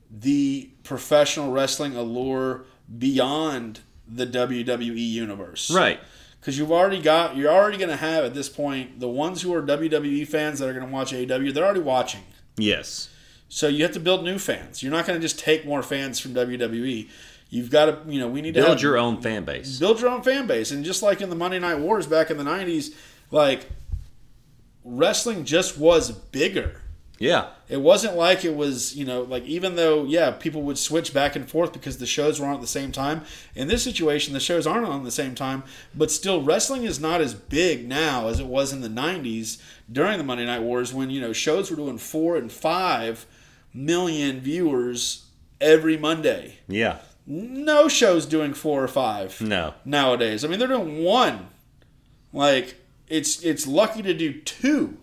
[0.09, 2.63] the professional wrestling allure
[2.97, 5.71] beyond the WWE universe.
[5.71, 5.99] Right.
[6.39, 9.53] Because you've already got, you're already going to have at this point the ones who
[9.53, 11.53] are WWE fans that are going to watch AEW.
[11.53, 12.23] They're already watching.
[12.57, 13.07] Yes.
[13.53, 14.81] So you have to build new fans.
[14.81, 17.09] You're not going to just take more fans from WWE.
[17.49, 19.77] You've got to, you know, we need to Build your own fan base.
[19.77, 20.71] build your own fan base.
[20.71, 22.95] And just like in the Monday Night Wars back in the '90s,
[23.29, 23.69] like
[24.85, 26.79] wrestling just was bigger.
[27.19, 27.49] Yeah.
[27.67, 31.35] It wasn't like it was, you know, like even though, yeah, people would switch back
[31.35, 33.23] and forth because the shows were on at the same time.
[33.53, 37.01] In this situation, the shows aren't on at the same time, but still, wrestling is
[37.01, 39.61] not as big now as it was in the 90s
[39.91, 43.25] during the Monday Night Wars when, you know, shows were doing four and five
[43.73, 45.25] million viewers
[45.59, 46.57] every Monday.
[46.67, 46.97] Yeah.
[47.27, 49.73] No shows doing four or five No.
[49.85, 50.43] nowadays.
[50.43, 51.47] I mean, they're doing one.
[52.33, 52.75] Like
[53.07, 54.97] it's it's lucky to do two.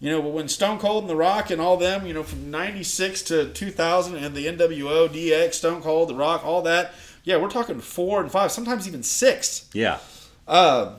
[0.00, 2.50] You know, but when Stone Cold and The Rock and all them, you know, from
[2.50, 7.48] '96 to 2000 and the NWO, DX, Stone Cold, The Rock, all that, yeah, we're
[7.48, 9.70] talking four and five, sometimes even six.
[9.72, 9.98] Yeah.
[10.48, 10.96] Um,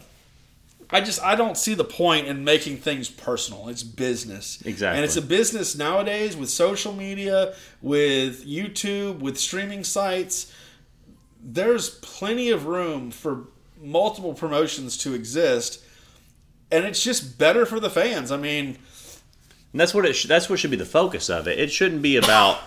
[0.94, 3.68] I just I don't see the point in making things personal.
[3.70, 4.98] It's business, Exactly.
[4.98, 10.54] and it's a business nowadays with social media, with YouTube, with streaming sites.
[11.44, 13.48] There's plenty of room for
[13.82, 15.84] multiple promotions to exist,
[16.72, 18.32] and it's just better for the fans.
[18.32, 18.78] I mean,
[19.72, 20.14] And that's what it.
[20.14, 21.60] Sh- that's what should be the focus of it.
[21.60, 22.60] It shouldn't be about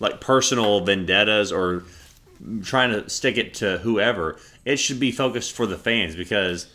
[0.00, 1.84] like personal vendettas or
[2.62, 4.38] trying to stick it to whoever.
[4.64, 6.66] It should be focused for the fans because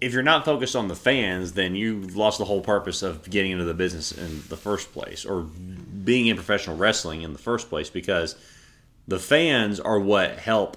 [0.00, 3.52] if you're not focused on the fans, then you've lost the whole purpose of getting
[3.52, 7.68] into the business in the first place or being in professional wrestling in the first
[7.68, 8.36] place because
[9.06, 10.76] the fans are what help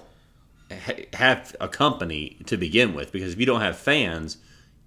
[0.70, 3.12] ha- have a company to begin with.
[3.12, 4.38] Because if you don't have fans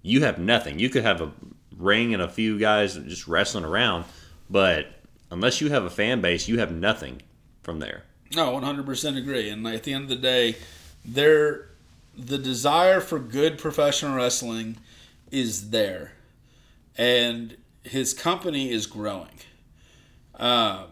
[0.02, 0.78] you have nothing.
[0.78, 1.32] You could have a
[1.76, 4.04] ring and a few guys just wrestling around
[4.48, 4.86] but
[5.30, 7.20] unless you have a fan base you have nothing
[7.62, 8.04] from there.
[8.34, 9.50] No, one hundred percent agree.
[9.50, 10.56] And at the end of the day,
[11.04, 11.68] there,
[12.16, 14.76] the desire for good professional wrestling
[15.30, 16.12] is there,
[16.96, 19.38] and his company is growing.
[20.34, 20.86] Um,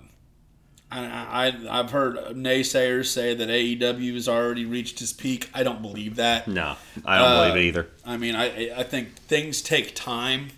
[0.91, 5.51] I, I I've heard naysayers say that AEW has already reached its peak.
[5.55, 6.47] I don't believe that.
[6.47, 10.51] no i don't Uh, believe it either I mean, I I think things take time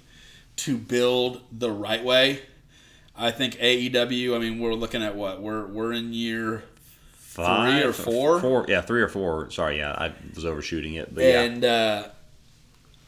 [0.57, 2.41] to build the right way.
[3.17, 4.35] I think AEW.
[4.37, 6.65] I mean, we're looking at what we're we're in year
[7.37, 8.41] Five, or four?
[8.41, 12.09] four yeah three or four sorry yeah i was overshooting it but yeah and uh,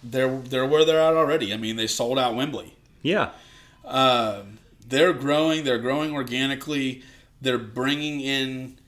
[0.03, 1.53] they're they're where they're at already.
[1.53, 2.75] I mean, they sold out Wembley.
[3.03, 3.31] yeah
[3.85, 5.65] Um, they're growing.
[5.65, 7.03] They're growing organically.
[7.41, 8.79] They're bringing in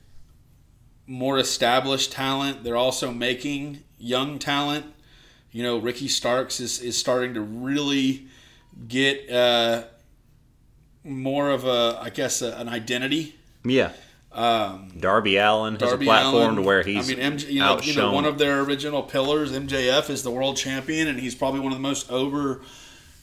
[1.07, 2.65] more established talent.
[2.65, 4.87] They're also making young talent.
[5.53, 8.29] You know, Ricky Starks is, is starting to really
[8.87, 9.85] get uh,
[11.03, 13.35] more of a, I guess, a, an identity.
[13.65, 13.93] yeah
[14.33, 17.61] Um, darby allin has Darby a platform Allin, to where he's I mean, MJ, you
[17.61, 21.35] know, you know, one of their original pillars, MJF, is the world champion, and he's
[21.35, 22.63] probably one of the most over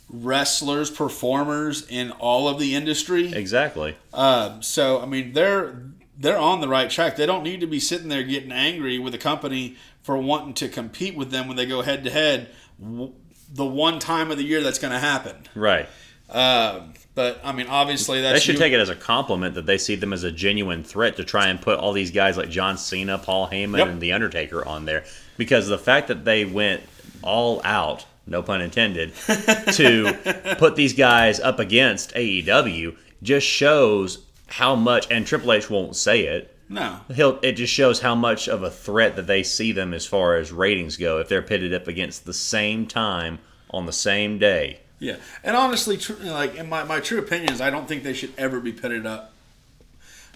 [0.10, 3.32] wrestlers, performers in all of the industry.
[3.34, 5.82] exactly Um, so, I mean, they're
[6.18, 7.16] they're on the right track.
[7.16, 10.68] They don't need to be sitting there getting angry with the company for wanting to
[10.68, 12.50] compete with them when they go head to head.
[12.80, 15.36] The one time of the year that's going to happen.
[15.56, 15.88] right
[16.30, 19.66] Um, but I mean, obviously, that's They should you- take it as a compliment that
[19.66, 22.50] they see them as a genuine threat to try and put all these guys like
[22.50, 23.88] John Cena, Paul Heyman, Yep.
[23.88, 25.04] and The Undertaker on there.
[25.36, 26.84] Because the fact that they went
[27.24, 29.14] all out no pun intended,
[29.74, 35.96] to put these guys up against AEW just shows how much, and Triple H won't
[35.96, 36.54] say it.
[36.70, 37.00] No.
[37.14, 40.36] He'll, it just shows how much of a threat that they see them as far
[40.36, 43.40] as ratings go if they're pitted up against the same time
[43.72, 44.82] on the same day.
[45.00, 48.14] Yeah, and honestly, tr- like in my, my true opinion is, I don't think they
[48.14, 49.32] should ever be pitted up.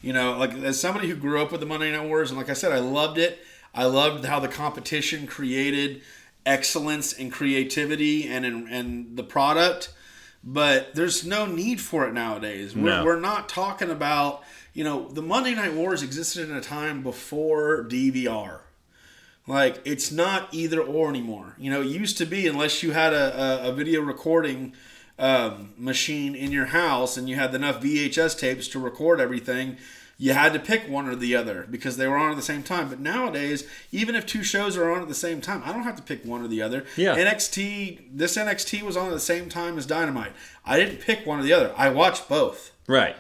[0.04, 2.50] You know, like as somebody who grew up with the Monday Night Wars, and like
[2.50, 3.40] I said, I loved it.
[3.74, 6.02] I loved how the competition created
[6.46, 9.94] excellence and creativity and in, and the product.
[10.44, 12.76] But there's no need for it nowadays.
[12.76, 13.06] We're, No.
[13.06, 14.44] we're not talking about
[14.74, 18.60] you know the Monday Night Wars existed in a time before DVR.
[19.48, 21.56] Like it's not either or anymore.
[21.58, 24.74] You know, it used to be unless you had a, a, a video recording
[25.18, 29.78] um, machine in your house and you had enough VHS tapes to record everything,
[30.18, 32.62] you had to pick one or the other because they were on at the same
[32.62, 32.90] time.
[32.90, 35.96] But nowadays, even if two shows are on at the same time, I don't have
[35.96, 36.86] to pick one or the other.
[36.96, 37.16] Yeah.
[37.16, 40.34] NXT, this NXT was on at the same time as Dynamite.
[40.64, 41.74] I didn't pick one or the other.
[41.76, 42.72] I watched both.
[42.88, 43.16] Right.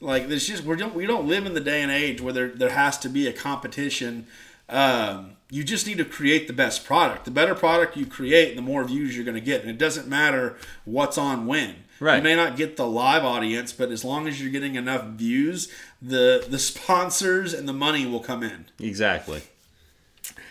[0.00, 2.48] Like there's just we don't we don't live in the day and age where there
[2.48, 4.26] there has to be a competition.
[4.68, 7.24] Um, you just need to create the best product.
[7.24, 10.08] The better product you create, the more views you're going to get, and it doesn't
[10.08, 11.84] matter what's on when.
[12.00, 12.16] Right.
[12.16, 15.70] You may not get the live audience, but as long as you're getting enough views,
[16.02, 18.66] the the sponsors and the money will come in.
[18.80, 19.42] Exactly.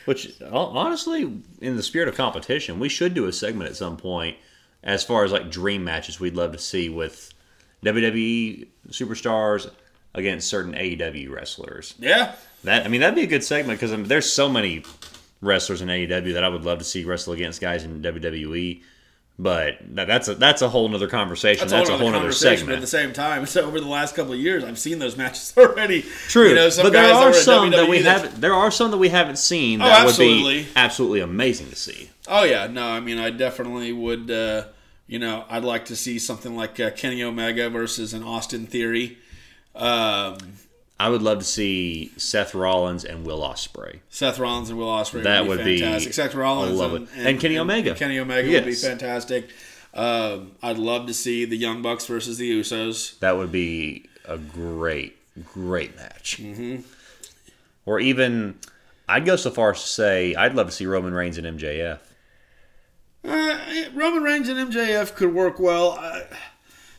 [0.06, 4.38] Which honestly, in the spirit of competition, we should do a segment at some point
[4.84, 7.34] as far as like dream matches we'd love to see with
[7.84, 9.69] WWE superstars
[10.13, 11.95] against certain AEW wrestlers.
[11.99, 12.36] Yeah.
[12.63, 14.84] That I mean, that'd be a good segment because I mean, there's so many
[15.41, 18.82] wrestlers in AEW that I would love to see wrestle against guys in WWE.
[19.39, 21.67] But that, that's a that's a whole nother conversation.
[21.67, 22.73] That's, a whole nother segment.
[22.73, 25.54] At the same time, so over the last couple of years, I've seen those matches
[25.58, 26.04] already.
[26.28, 28.39] True, You know, some but there are some that we haven't.
[28.39, 30.63] There are some that we haven't seen Oh, that would absolutely.
[30.63, 32.12] be absolutely amazing to see.
[32.28, 34.30] Oh yeah, no, I mean, I definitely would.
[34.30, 34.65] Uh,
[35.08, 39.17] you know, I'd like to see something like uh, Kenny Omega versus an Austin Theory.
[39.76, 40.38] Um,
[41.00, 44.00] I would love to see Seth Rollins and Will Ospreay.
[44.10, 46.14] Seth Rollins and Will Ospreay That would be be- fantastic.
[46.14, 47.10] Seth Rollins and, it.
[47.16, 47.96] And Kenny Omega.
[47.96, 49.50] Kenny Omega would be fantastic.
[49.94, 53.20] Um, I'd love to see the Young Bucks versus the Usos.
[53.20, 55.18] That would be a great,
[55.54, 56.38] great match.
[56.42, 56.82] Mm-hmm.
[57.86, 58.58] Or even,
[59.08, 62.00] I'd go so far as to say I'd love to see Roman Reigns and MJF.
[63.26, 63.60] Uh,
[63.94, 65.98] Roman Reigns and MJF could work well.
[66.00, 66.22] Uh,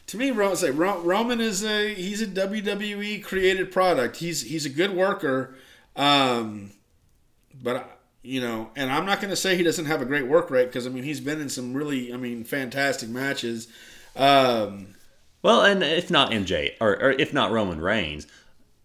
[0.07, 4.17] to me, Roman, say Roman is a he's a WWE created product.
[4.17, 5.55] He's he's a good worker,
[5.97, 6.73] um,
[7.63, 10.51] but you know, and I'm not going to say he doesn't have a great work
[10.51, 13.69] rate because I mean he's been in some really I mean fantastic matches.
[14.17, 14.95] Um,
[15.43, 18.27] Well, and if not MJ, or, or if not Roman Reigns,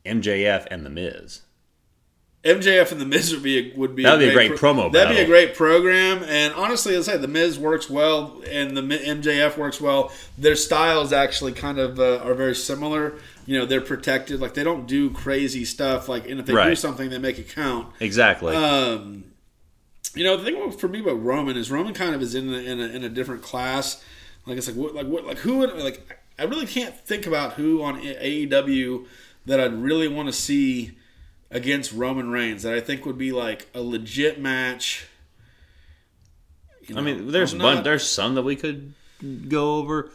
[0.06, 1.42] MJF and The Miz.
[2.44, 4.92] MJF and the Miz would be a, would be That would be a great promo
[4.92, 6.24] That'd be a great program.
[6.24, 10.12] And honestly, as I say, the Miz works well, and the MJF works well.
[10.38, 13.16] Their styles actually kind of uh, are very similar.
[13.46, 14.40] You know, they're protected.
[14.40, 16.08] Like they don't do crazy stuff.
[16.08, 17.94] Like, and if they do something, they make it count.
[18.00, 18.56] Exactly.
[18.56, 19.26] Um,
[20.16, 22.58] you know, the thing for me about Roman is Roman kind of is in a,
[22.58, 24.02] in a, in a different class.
[24.46, 27.54] Like it's like what like what like who would like I really can't think about
[27.54, 29.06] who on AEW
[29.46, 30.98] that I'd really want to see
[31.52, 35.08] against Roman Reigns that I think would be like a legit match.
[36.88, 38.94] You I mean, there's one, not- there's some that we could
[39.48, 40.12] go over,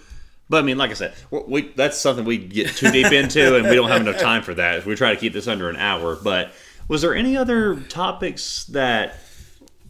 [0.49, 3.69] but I mean, like I said, we that's something we get too deep into, and
[3.69, 4.85] we don't have enough time for that.
[4.85, 6.17] We try to keep this under an hour.
[6.17, 6.53] But
[6.89, 9.19] was there any other topics that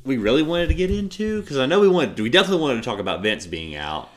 [0.04, 1.40] we really wanted to get into?
[1.40, 4.10] Because I know we wanted, we definitely wanted to talk about Vince being out.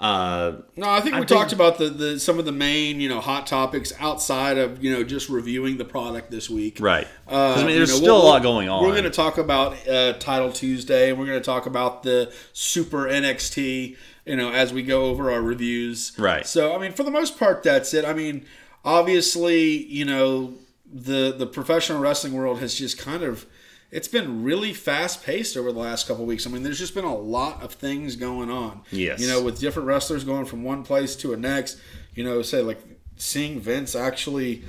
[0.00, 3.00] Uh, No, I think I we think- talked about the, the some of the main
[3.00, 6.78] you know hot topics outside of you know just reviewing the product this week.
[6.80, 7.08] Right.
[7.28, 8.84] Uh, I mean, you there's know, still we'll- a lot going on.
[8.84, 12.32] We're going to talk about uh, Title Tuesday, and we're going to talk about the
[12.52, 13.96] Super NXT.
[14.24, 16.12] You know, as we go over our reviews.
[16.18, 16.46] Right.
[16.46, 18.04] So, I mean, for the most part, that's it.
[18.04, 18.44] I mean,
[18.84, 20.54] obviously, you know,
[20.92, 23.46] the the professional wrestling world has just kind of
[23.90, 26.46] it's been really fast paced over the last couple weeks.
[26.46, 28.82] I mean, there's just been a lot of things going on.
[28.90, 29.20] Yes.
[29.20, 31.78] You know, with different wrestlers going from one place to a next.
[32.14, 32.80] You know, say like
[33.16, 34.64] seeing Vince actually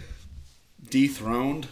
[0.90, 1.68] dethroned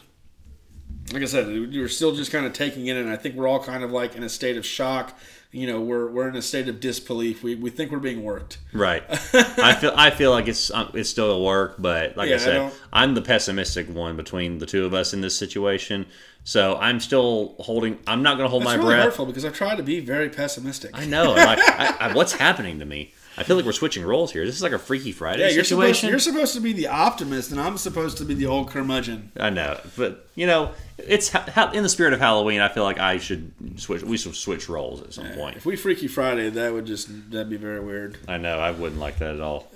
[1.13, 3.07] like I said, you're still just kind of taking it in.
[3.07, 5.17] I think we're all kind of like in a state of shock.
[5.51, 7.41] You know, we're, we're in a state of disbelief.
[7.41, 8.57] We, we think we're being worked.
[8.73, 9.03] Right.
[9.33, 12.39] I feel I feel like it's um, it's still a work, but like Yeah, I
[12.39, 16.05] I said, don't- I'm the pessimistic one between the two of us in this situation.
[16.43, 17.97] So I'm still holding.
[18.07, 19.05] I'm not going to hold That's my really breath.
[19.05, 20.91] hurtful because I try to be very pessimistic.
[20.93, 21.31] I know.
[21.33, 23.13] Like, I, I, what's happening to me?
[23.37, 24.45] I feel like we're switching roles here.
[24.45, 26.09] This is like a Freaky Friday Yeah, you're supposed, situation.
[26.09, 29.31] you're supposed to be the optimist, and I'm supposed to be the old curmudgeon.
[29.39, 32.61] I know, but you know, it's ha- ha- in the spirit of Halloween.
[32.61, 34.01] I feel like I should switch.
[34.01, 35.57] We should switch roles at some point.
[35.57, 38.17] If we Freaky Friday, that would just that'd be very weird.
[38.27, 39.67] I know I wouldn't like that at all.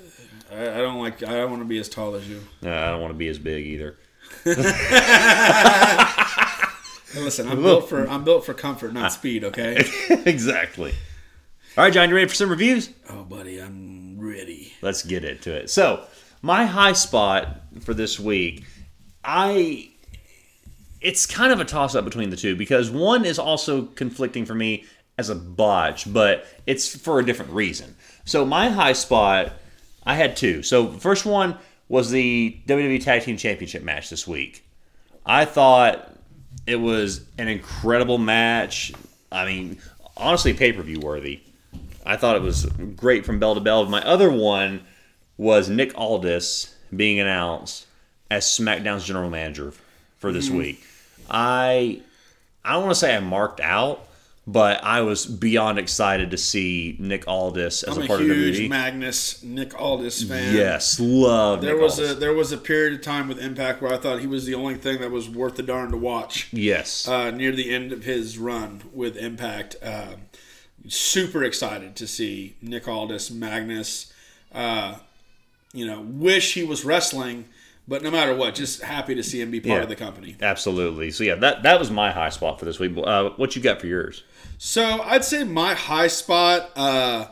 [0.51, 1.21] I, I don't like.
[1.21, 2.41] I don't want to be as tall as you.
[2.63, 3.95] No, I don't want to be as big either.
[7.15, 9.43] Listen, I'm built for I'm built for comfort, not speed.
[9.43, 9.83] Okay.
[10.25, 10.93] exactly.
[11.77, 12.89] All right, John, you ready for some reviews?
[13.09, 14.73] oh, buddy, I'm ready.
[14.81, 15.69] Let's get into it.
[15.69, 16.03] So,
[16.41, 18.65] my high spot for this week,
[19.23, 19.89] I
[20.99, 24.53] it's kind of a toss up between the two because one is also conflicting for
[24.53, 24.83] me
[25.17, 27.95] as a botch, but it's for a different reason.
[28.25, 29.53] So, my high spot,
[30.05, 30.63] I had two.
[30.63, 31.57] So, first one
[31.87, 34.65] was the WWE Tag Team Championship match this week.
[35.25, 36.17] I thought
[36.67, 38.91] it was an incredible match.
[39.31, 39.77] I mean,
[40.17, 41.43] honestly, pay per view worthy.
[42.05, 43.85] I thought it was great from bell to bell.
[43.85, 44.81] My other one
[45.37, 47.85] was Nick Aldis being announced
[48.29, 49.73] as SmackDown's general manager
[50.17, 50.83] for this week.
[51.29, 52.01] I
[52.63, 54.05] I don't want to say I marked out,
[54.45, 58.59] but I was beyond excited to see Nick Aldis as I'm a a part huge
[58.59, 58.69] of WWE.
[58.69, 60.55] Magnus Nick Aldis fan.
[60.55, 62.11] yes, love There Nick was Aldis.
[62.11, 64.55] a there was a period of time with Impact where I thought he was the
[64.55, 66.49] only thing that was worth the darn to watch.
[66.51, 67.07] yes.
[67.07, 70.15] Uh, near the end of his run with Impact, uh,
[70.87, 74.11] super excited to see Nick Aldis, Magnus.
[74.53, 74.95] Uh,
[75.73, 77.45] you know, wish he was wrestling,
[77.87, 79.83] but no matter what, just happy to see him be part Yeah.
[79.83, 80.35] of the company.
[80.41, 81.11] Absolutely.
[81.11, 82.91] So yeah, that that was my high spot for this week.
[82.97, 84.23] Uh, what you got for yours?
[84.57, 87.27] So I'd say my high spot uh,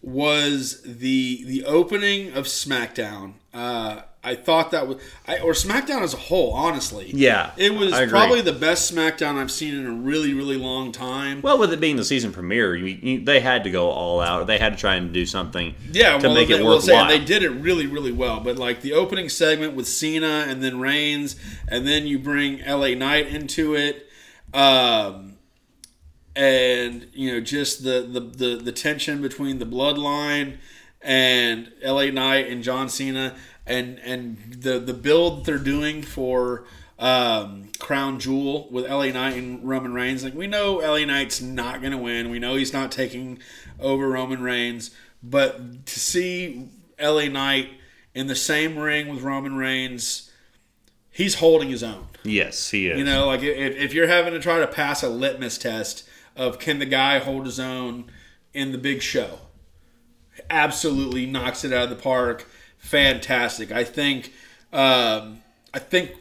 [0.00, 3.34] was the the opening of SmackDown.
[3.52, 6.52] Uh, I thought that was, I, or SmackDown as a whole.
[6.52, 10.92] Honestly, Yeah, it was probably the best SmackDown I've seen in a really, really long
[10.92, 11.42] time.
[11.42, 14.46] Well, with it being the season premiere, you, you, they had to go all out.
[14.46, 17.08] They had to try and do something Yeah, to well, make they, it well, worthwhile.
[17.08, 18.38] they did it really, really well.
[18.38, 21.34] But like the opening segment with Cena and then Reigns,
[21.66, 24.08] and then you bring LA Knight into it,
[24.54, 25.36] um,
[26.36, 30.58] and you know just the, the the the tension between the Bloodline
[31.02, 33.34] and LA Knight and John Cena,
[33.72, 36.64] and and the the build they're doing for.
[36.98, 40.22] Um, Crown Jewel with LA Knight and Roman Reigns.
[40.22, 42.30] Like we know LA Knight's not going to win.
[42.30, 43.40] We know he's not taking
[43.80, 44.92] over Roman Reigns.
[45.20, 46.68] But to see
[47.00, 47.70] LA Knight
[48.14, 50.30] in the same ring with Roman Reigns,
[51.10, 52.06] he's holding his own.
[52.22, 52.98] yes, he is.
[52.98, 56.60] You know, like if, if you're having to try to pass a litmus test of
[56.60, 58.12] can the guy hold his own
[58.54, 59.40] in the big show,
[60.50, 62.46] absolutely knocks it out of the park.
[62.82, 63.72] Fantastic.
[63.72, 64.32] I think.
[64.72, 65.42] Um,
[65.74, 66.12] I think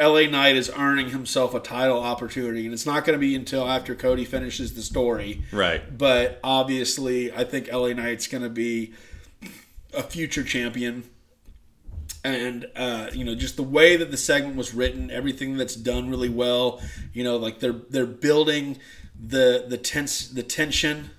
[0.00, 3.68] LA Knight is earning himself a title opportunity, and it's not going to be until
[3.68, 5.44] after Cody finishes the story.
[5.52, 5.96] right.
[5.96, 8.94] But obviously, I think LA Knight's going to be
[9.92, 11.04] a future champion.
[12.24, 16.10] And uh, you know, just the way that the segment was written, everything that's done
[16.10, 16.80] really well.
[17.12, 18.78] You know, like they're they're building
[19.18, 21.10] the the tense the tension.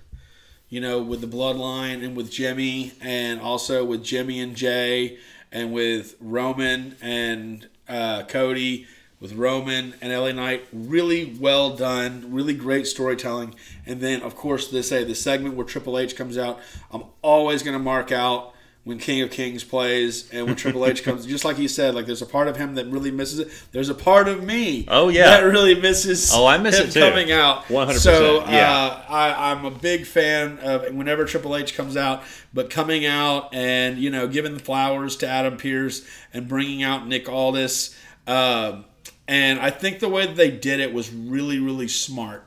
[0.72, 5.18] You know, with the bloodline and with Jimmy, and also with Jimmy and Jay,
[5.52, 8.86] and with Roman and uh, Cody,
[9.20, 10.64] with Roman and LA Knight.
[10.72, 13.54] Really well done, really great storytelling.
[13.84, 16.58] And then, of course, they say the segment where Triple H comes out.
[16.90, 18.51] I'm always going to mark out
[18.84, 21.24] when King of Kings plays and when Triple H comes.
[21.24, 23.48] Just like he said, like there's a part of him that really misses it.
[23.70, 24.86] There's a part of me.
[24.88, 25.26] Oh, yeah.
[25.26, 26.32] that really misses.
[26.34, 27.00] Oh, I miss him it, too.
[27.00, 27.64] coming out.
[27.66, 28.72] 100%, So yeah.
[28.72, 33.54] uh, I, I'm a big fan of whenever Triple H comes out, but coming out
[33.54, 38.84] and you know giving the flowers to Adam Pearce and bringing out Nick Aldis, um,
[39.28, 42.44] and I think the way that they did it was really really smart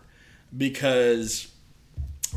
[0.56, 1.48] because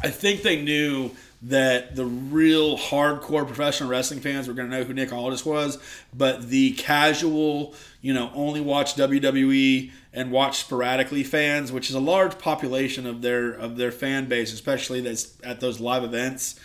[0.03, 4.83] I think they knew that the real hardcore professional wrestling fans were going to know
[4.83, 5.79] who Nick Aldis was,
[6.13, 12.01] but the casual, you know, only watch WWE and watch sporadically fans, which is a
[12.01, 16.59] large population of their of their fan base, especially that's at those live events.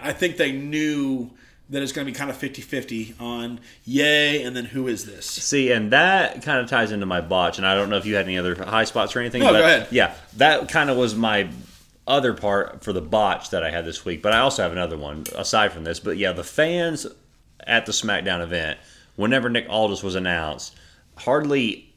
[0.00, 1.30] I think they knew
[1.68, 5.26] that it's going to be kind of 50-50 on yay and then who is this?
[5.26, 8.14] See, and that kind of ties into my botch, and I don't know if you
[8.14, 9.42] had any other high spots or anything.
[9.42, 9.88] No, but go ahead.
[9.90, 11.48] Yeah, that kind of was my
[12.06, 14.22] other part for the botch that I had this week.
[14.22, 15.98] But I also have another one aside from this.
[16.00, 17.06] But yeah, the fans
[17.66, 18.78] at the SmackDown event,
[19.16, 20.74] whenever Nick Aldis was announced,
[21.18, 21.92] hardly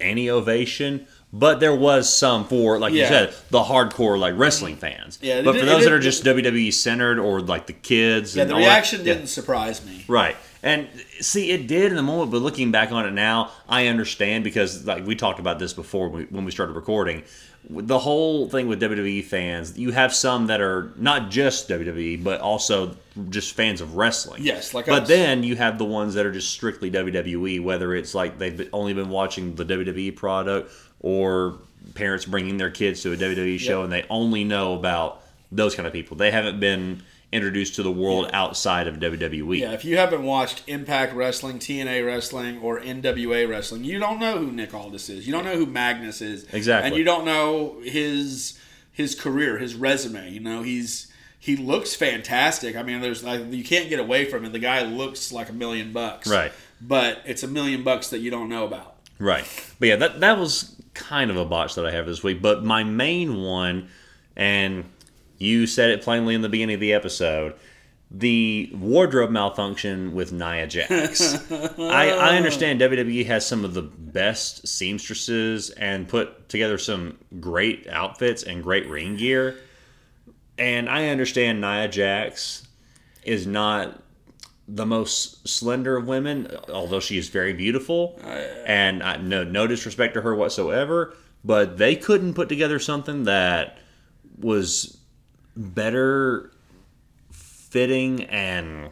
[0.00, 1.06] any ovation.
[1.30, 5.18] But there was some for, like you said, the hardcore like wrestling fans.
[5.20, 8.42] Yeah, but for did- those that are just WWE centered or like the kids, Yeah,
[8.42, 9.12] and the all that- reaction yeah.
[9.12, 10.04] didn't surprise me.
[10.08, 10.36] Right.
[10.62, 10.88] And
[11.20, 14.86] see, it did in the moment, but looking back on it now, I understand because
[14.86, 17.24] like we talked about this before we- when we started recording.
[17.70, 22.40] The whole thing with WWE fans, you have some that are not just WWE, but
[22.40, 22.96] also
[23.28, 24.42] just fans of wrestling.
[24.42, 25.08] Yes, like But us.
[25.08, 28.94] then you have the ones that are just strictly WWE, whether it's like they've only
[28.94, 31.58] been watching the WWE product or
[31.94, 35.86] parents bringing their kids to a WWE show and they only know about those kind
[35.86, 36.16] of people.
[36.16, 37.02] They haven't been
[37.32, 38.96] introduced to the world outside of.
[38.96, 39.60] WWE.
[39.60, 44.38] Yeah, if you haven't watched Impact Wrestling, TNA Wrestling, or NWA Wrestling, you don't know
[44.38, 45.26] who Nick Aldis is.
[45.26, 46.44] You don't know who Magnus is.
[46.52, 46.88] Exactly.
[46.88, 48.58] And you don't know his
[48.90, 50.30] his career, his resume.
[50.30, 52.76] You know, he's he looks fantastic.
[52.76, 54.52] I mean, there's like, you can't get away from it.
[54.52, 56.28] The guy looks like a million bucks.
[56.28, 56.52] Right.
[56.80, 58.96] But it's a million bucks that you don't know about.
[59.18, 59.46] Right.
[59.78, 62.42] But yeah, that that was kind of a botch that I have this week.
[62.42, 63.88] But my main one,
[64.36, 64.84] and
[65.38, 67.54] you said it plainly in the beginning of the episode,
[68.10, 71.50] the wardrobe malfunction with Nia Jax.
[71.78, 77.86] I, I understand WWE has some of the best seamstresses and put together some great
[77.88, 79.58] outfits and great ring gear.
[80.58, 82.66] And I understand Nia Jax
[83.22, 84.02] is not
[84.66, 88.18] the most slender of women, although she is very beautiful.
[88.66, 91.14] and I, no, no disrespect to her whatsoever,
[91.44, 93.78] but they couldn't put together something that
[94.38, 94.97] was
[95.58, 96.52] better
[97.32, 98.90] fitting and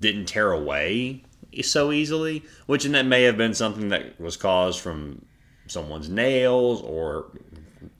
[0.00, 1.22] didn't tear away
[1.62, 2.44] so easily.
[2.66, 5.24] Which and that may have been something that was caused from
[5.66, 7.26] someone's nails or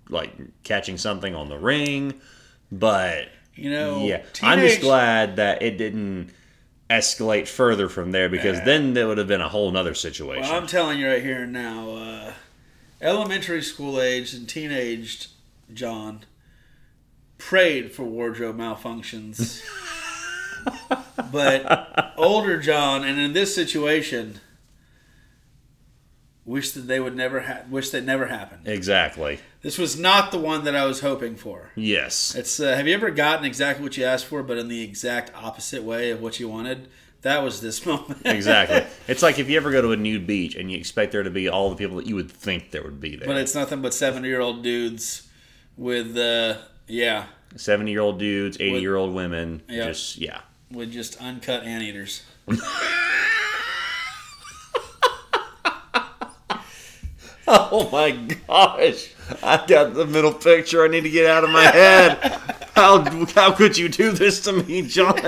[0.08, 2.14] like catching something on the ring,
[2.70, 6.30] but You know, yeah, I'm just glad that it didn't
[6.88, 10.42] escalate further from there because then there would have been a whole nother situation.
[10.42, 12.32] Well, I'm telling you right here and now, uh,
[13.00, 15.28] elementary school age and teenaged
[15.74, 16.20] John
[17.38, 19.62] prayed for wardrobe malfunctions.
[21.32, 24.40] but older John, and in this situation,
[26.44, 28.66] wish that they would never ha- wish that never happened.
[28.66, 29.40] exactly.
[29.62, 31.72] This was not the one that I was hoping for.
[31.74, 32.34] Yes.
[32.36, 35.32] It's uh, have you ever gotten exactly what you asked for, but in the exact
[35.34, 36.88] opposite way of what you wanted?
[37.22, 38.22] That was this moment.
[38.24, 38.84] Exactly.
[39.08, 41.30] it's like if you ever go to a nude beach and you expect there to
[41.30, 43.26] be all the people that you would think there would be there.
[43.26, 45.28] But it's nothing but seventy year old dudes
[45.76, 47.26] with uh yeah,
[47.56, 49.62] 70 year old dudes, 80 year old women.
[49.68, 49.86] Yeah.
[49.86, 50.40] Just, yeah.
[50.70, 52.22] with just uncut anteaters.
[57.48, 59.12] Oh my gosh.
[59.42, 62.18] I got the middle picture I need to get out of my head.
[62.74, 63.02] How,
[63.34, 65.20] how could you do this to me, John?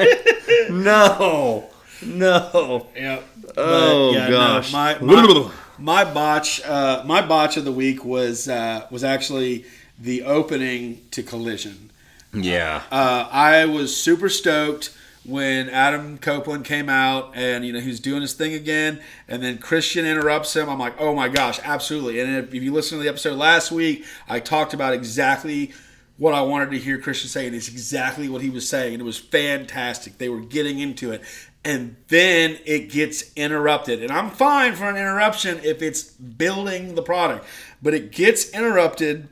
[0.69, 1.71] No.
[2.05, 2.87] No.
[2.97, 3.25] Yep.
[3.57, 4.73] Oh, gosh.
[4.73, 9.65] my, my my botch uh, my botch of the week was uh, was actually
[9.99, 11.91] the opening to Collision.
[12.33, 12.83] Yeah.
[12.91, 14.95] Uh, I was super stoked
[15.25, 19.59] when Adam Copeland came out and you know he's doing his thing again, and then
[19.59, 20.69] Christian interrupts him.
[20.69, 22.21] I'm like, oh my gosh, absolutely.
[22.21, 25.73] And if, if you listen to the episode last week, I talked about exactly
[26.17, 29.01] what I wanted to hear Christian say, and it's exactly what he was saying, and
[29.01, 30.19] it was fantastic.
[30.19, 31.23] They were getting into it.
[31.65, 34.03] And then it gets interrupted.
[34.03, 37.45] And I'm fine for an interruption if it's building the product.
[37.83, 39.29] But it gets interrupted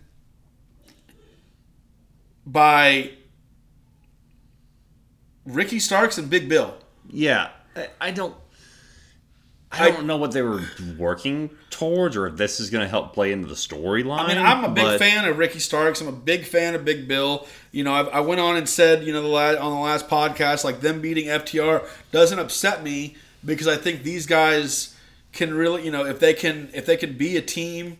[2.47, 3.11] by
[5.45, 6.75] Ricky Starks and Big Bill.
[7.11, 7.51] Yeah.
[7.75, 8.35] I, I don't.
[9.73, 10.63] I don't know what they were
[10.97, 14.21] working towards, or if this is going to help play into the storyline.
[14.21, 16.01] I mean, I'm a big but- fan of Ricky Starks.
[16.01, 17.47] I'm a big fan of Big Bill.
[17.73, 20.09] You know, I, I went on and said, you know, the last, on the last
[20.09, 24.97] podcast, like them beating FTR doesn't upset me because I think these guys
[25.33, 27.99] can really, you know, if they can, if they can be a team,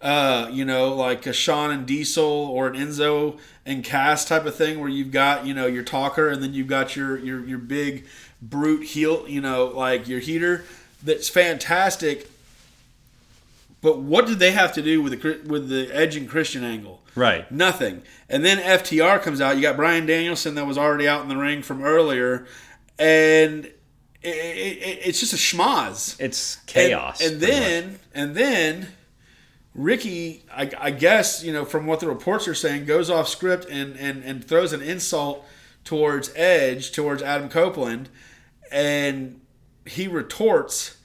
[0.00, 4.54] uh, you know, like a Shawn and Diesel or an Enzo and Cass type of
[4.54, 7.58] thing, where you've got, you know, your talker and then you've got your your your
[7.58, 8.06] big
[8.40, 10.64] brute heel, you know, like your heater.
[11.02, 12.30] That's fantastic.
[13.80, 17.02] But what did they have to do with the with the Edge and Christian angle?
[17.14, 17.50] Right.
[17.50, 18.02] Nothing.
[18.28, 19.56] And then FTR comes out.
[19.56, 22.46] You got Bryan Danielson that was already out in the ring from earlier,
[22.98, 23.66] and
[24.22, 26.16] it, it, it's just a schmoz.
[26.20, 27.20] It's chaos.
[27.20, 28.88] And, pretty then and then
[29.74, 33.66] Ricky, I, I guess you know from what the reports are saying, goes off script
[33.70, 35.44] and and and throws an insult
[35.84, 38.08] towards Edge, towards Adam Copeland,
[38.70, 39.40] and
[39.86, 40.96] he retorts.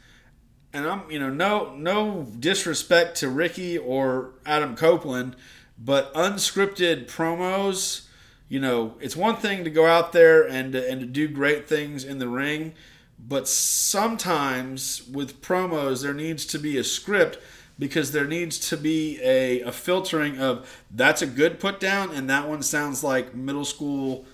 [0.75, 5.35] And I'm, you know, no no disrespect to Ricky or Adam Copeland,
[5.77, 8.07] but unscripted promos,
[8.49, 12.03] you know, it's one thing to go out there and and to do great things
[12.03, 12.73] in the ring,
[13.19, 17.37] but sometimes with promos there needs to be a script
[17.79, 22.29] because there needs to be a, a filtering of that's a good put down and
[22.29, 24.25] that one sounds like middle school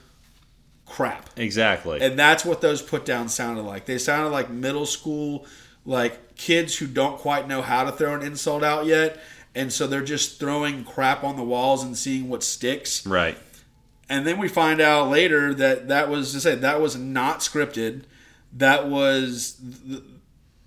[0.85, 1.29] crap.
[1.37, 2.01] exactly.
[2.01, 3.85] And that's what those put downs sounded like.
[3.85, 5.45] They sounded like middle school,
[5.85, 9.19] like kids who don't quite know how to throw an insult out yet.
[9.55, 13.05] and so they're just throwing crap on the walls and seeing what sticks.
[13.05, 13.37] Right.
[14.09, 18.03] And then we find out later that that was to say that was not scripted.
[18.51, 19.61] That was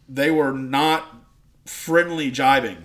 [0.09, 1.22] they were not
[1.65, 2.85] friendly jibing.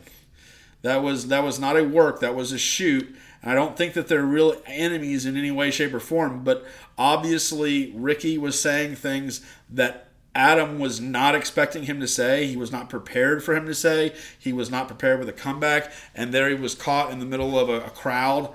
[0.82, 2.20] That was that was not a work.
[2.20, 3.16] That was a shoot.
[3.42, 6.44] And I don't think that they're real enemies in any way, shape, or form.
[6.44, 6.66] But
[6.98, 12.48] obviously, Ricky was saying things that Adam was not expecting him to say.
[12.48, 14.14] He was not prepared for him to say.
[14.38, 15.92] He was not prepared with a comeback.
[16.16, 18.54] And there he was caught in the middle of a, a crowd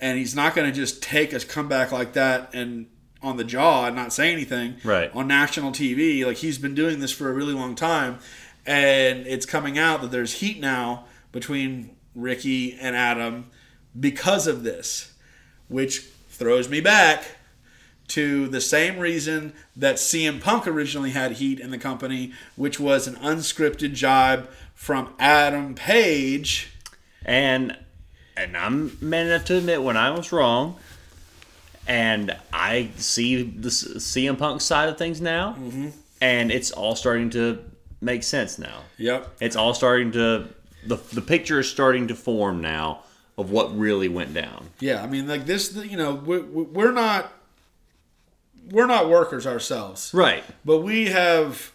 [0.00, 2.86] and he's not going to just take a comeback like that and
[3.22, 5.14] on the jaw and not say anything right.
[5.14, 6.24] on national TV.
[6.24, 8.18] Like he's been doing this for a really long time,
[8.70, 13.50] and it's coming out that there's heat now between Ricky and Adam
[13.98, 15.12] because of this,
[15.66, 17.32] which throws me back
[18.06, 23.08] to the same reason that CM Punk originally had heat in the company, which was
[23.08, 26.72] an unscripted jibe from Adam Page.
[27.24, 27.76] And
[28.36, 30.76] and I'm man enough to admit when I was wrong.
[31.88, 35.88] And I see the CM Punk side of things now, mm-hmm.
[36.20, 37.64] and it's all starting to
[38.00, 38.82] make sense now.
[38.98, 40.48] Yep, it's all starting to
[40.86, 43.02] the the picture is starting to form now
[43.38, 44.70] of what really went down.
[44.80, 47.32] Yeah, I mean, like this, you know, we're, we're not
[48.70, 50.44] we're not workers ourselves, right?
[50.64, 51.72] But we have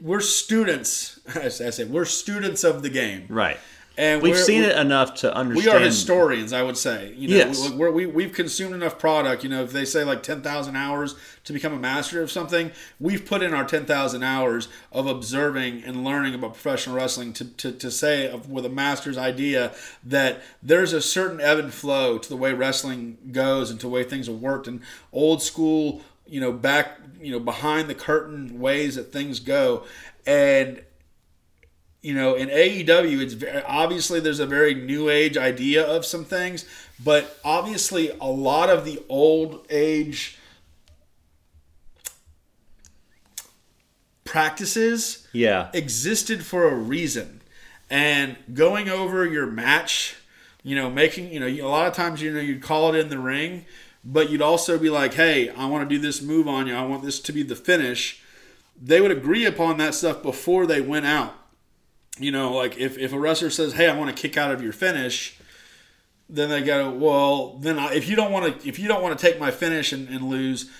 [0.00, 1.20] we're students.
[1.34, 3.58] As I said, we're students of the game, right?
[3.98, 5.66] And we've seen it enough to understand.
[5.66, 7.12] We are historians, I would say.
[7.14, 7.70] You know, yes.
[7.70, 9.44] we, we we've consumed enough product.
[9.44, 11.14] You know, if they say like 10,000 hours
[11.44, 16.04] to become a master of something, we've put in our 10,000 hours of observing and
[16.04, 19.72] learning about professional wrestling to, to, to say of, with a master's idea
[20.02, 23.92] that there's a certain ebb and flow to the way wrestling goes and to the
[23.92, 24.66] way things have worked.
[24.66, 24.80] And
[25.12, 29.84] old school, you know, back, you know, behind the curtain ways that things go.
[30.26, 30.82] And
[32.02, 36.24] you know, in AEW, it's very, obviously there's a very new age idea of some
[36.24, 36.64] things,
[37.02, 40.36] but obviously a lot of the old age
[44.24, 45.70] practices yeah.
[45.72, 47.40] existed for a reason.
[47.88, 50.16] And going over your match
[50.62, 53.08] you know making you know a lot of times you know you'd call it in
[53.08, 53.64] the ring
[54.04, 56.74] but you'd also be like hey i want to do this move on you.
[56.74, 58.22] I want this to be the finish.
[58.80, 61.34] They would agree upon that stuff before they went out
[62.18, 64.62] you know, like if, if a wrestler says, "Hey, I want to kick out of
[64.62, 65.38] your finish,"
[66.28, 69.18] then they go, "Well, then I, if you don't want to if you don't want
[69.18, 70.70] to take my finish and, and, lose,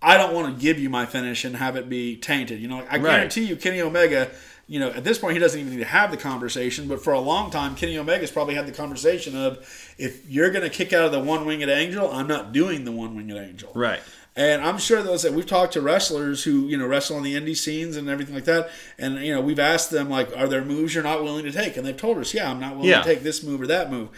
[0.00, 2.76] I don't want to give you my finish and have it be tainted." You know,
[2.76, 3.02] like, I right.
[3.02, 4.30] guarantee you, Kenny Omega.
[4.68, 6.88] You know, at this point, he doesn't even need to have the conversation.
[6.88, 9.58] But for a long time, Kenny Omega's probably had the conversation of,
[9.98, 12.92] if you're going to kick out of the one winged angel, I'm not doing the
[12.92, 13.72] one winged angel.
[13.74, 14.00] Right.
[14.34, 17.34] And I'm sure those that we've talked to wrestlers who, you know, wrestle on the
[17.34, 18.70] indie scenes and everything like that.
[18.98, 21.76] And, you know, we've asked them, like, are there moves you're not willing to take?
[21.76, 23.02] And they've told us, yeah, I'm not willing yeah.
[23.02, 24.08] to take this move or that move.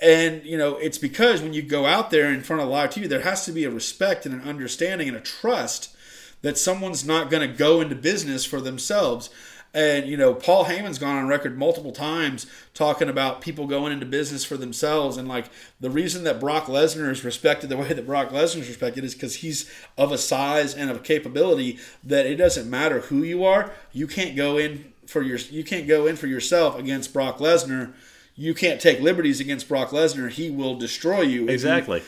[0.00, 3.08] And, you know, it's because when you go out there in front of live TV,
[3.08, 5.94] there has to be a respect and an understanding and a trust
[6.40, 9.28] that someone's not going to go into business for themselves.
[9.74, 14.04] And, you know, Paul Heyman's gone on record multiple times talking about people going into
[14.04, 15.16] business for themselves.
[15.16, 15.46] And, like,
[15.80, 19.14] the reason that Brock Lesnar is respected the way that Brock Lesnar is respected is
[19.14, 23.44] because he's of a size and of a capability that it doesn't matter who you
[23.44, 23.72] are.
[23.92, 27.94] You can't go in for your, you can't go in for yourself against Brock Lesnar.
[28.34, 30.30] You can't take liberties against Brock Lesnar.
[30.30, 31.48] He will destroy you.
[31.48, 32.02] Exactly.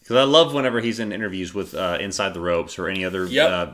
[0.00, 3.24] Because I love whenever he's in interviews with uh, Inside the Ropes or any other
[3.26, 3.50] yep.
[3.50, 3.70] uh,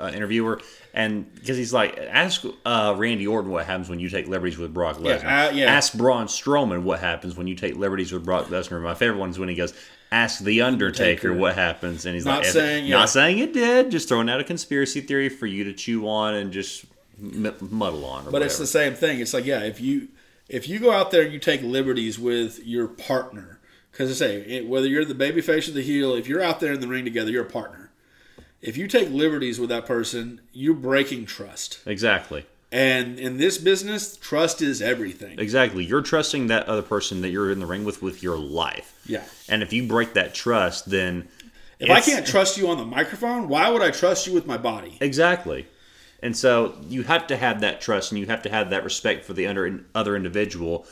[0.00, 0.60] uh, interviewer,
[0.94, 4.74] and because he's like, ask uh, Randy Orton what happens when you take liberties with
[4.74, 5.22] Brock Lesnar.
[5.22, 5.72] Yeah, uh, yeah.
[5.72, 8.82] Ask Braun Strowman what happens when you take liberties with Brock Lesnar.
[8.82, 9.74] My favorite one is when he goes,
[10.10, 11.34] ask the Undertaker, Undertaker.
[11.34, 14.44] what happens, and he's not like, saying, not saying it did, just throwing out a
[14.44, 16.84] conspiracy theory for you to chew on and just
[17.20, 18.24] m- muddle on.
[18.24, 18.46] but whatever.
[18.46, 19.20] it's the same thing.
[19.20, 20.08] It's like, yeah, if you
[20.48, 23.60] if you go out there and you take liberties with your partner,
[23.92, 26.58] because I say it, whether you're the baby face or the heel, if you're out
[26.58, 27.79] there in the ring together, you're a partner
[28.62, 31.80] if you take liberties with that person, you're breaking trust.
[31.86, 32.46] Exactly.
[32.72, 35.38] And in this business, trust is everything.
[35.38, 35.84] Exactly.
[35.84, 39.00] You're trusting that other person that you're in the ring with with your life.
[39.06, 39.24] Yeah.
[39.48, 41.28] And if you break that trust, then
[41.80, 44.56] if I can't trust you on the microphone, why would I trust you with my
[44.56, 44.98] body?
[45.00, 45.66] Exactly.
[46.22, 49.24] And so you have to have that trust and you have to have that respect
[49.24, 50.86] for the under, other individual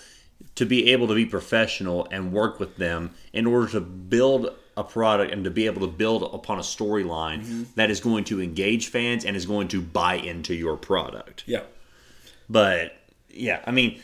[0.54, 4.84] to be able to be professional and work with them in order to build a
[4.84, 7.64] product and to be able to build upon a storyline mm-hmm.
[7.74, 11.42] that is going to engage fans and is going to buy into your product.
[11.46, 11.62] Yeah.
[12.48, 12.96] But
[13.28, 14.00] yeah, I mean,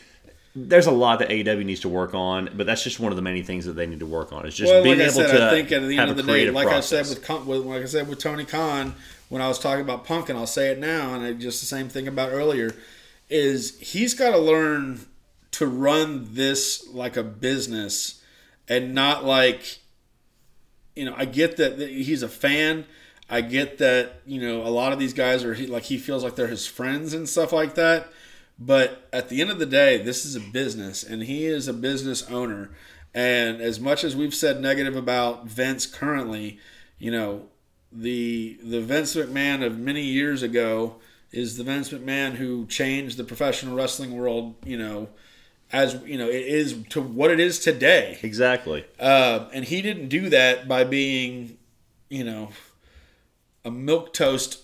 [0.53, 3.21] there's a lot that AEW needs to work on, but that's just one of the
[3.21, 4.45] many things that they need to work on.
[4.45, 5.47] It's just well, being like able said, to.
[5.47, 7.11] I think at the end of the day, like process.
[7.11, 8.95] I said with, with like I said with Tony Khan
[9.29, 11.65] when I was talking about Punk, and I'll say it now, and I, just the
[11.65, 12.75] same thing about earlier,
[13.29, 15.05] is he's got to learn
[15.51, 18.21] to run this like a business
[18.67, 19.79] and not like
[20.95, 22.85] you know i get that, he's a fan.
[23.27, 26.35] I get that you know a lot of these guys are like he feels like
[26.35, 28.09] they're his friends and stuff like that.
[28.57, 31.73] But at the end of the day this is a business and he is a
[31.73, 32.71] business owner.
[33.13, 36.59] And as much as we've said negative about vince currently
[36.99, 37.47] you know
[37.91, 40.95] the the vince mcmahon of many years ago
[41.31, 45.07] is the vince mcmahon who changed the professional wrestling world you know
[45.75, 48.85] as you know it is to what it is today Exactly.
[48.99, 51.57] uh, and he didn't do that by being,
[52.09, 52.49] you know,
[53.63, 54.61] a milk toast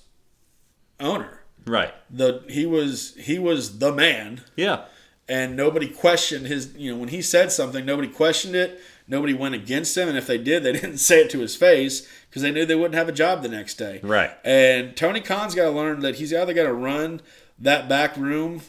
[1.00, 1.42] owner.
[1.66, 1.94] Right.
[2.10, 4.86] The he was he was the man, Yeah.
[5.28, 6.74] and nobody questioned his.
[6.76, 8.80] You know, when he said something, nobody questioned it.
[9.08, 12.08] Nobody went against him, and if they did, they didn't say it to his face
[12.30, 14.00] because they knew they wouldn't have a job the next day.
[14.02, 14.32] Right.
[14.44, 17.22] And Tony Khan's got to learn that he's either got to run
[17.60, 18.62] that back room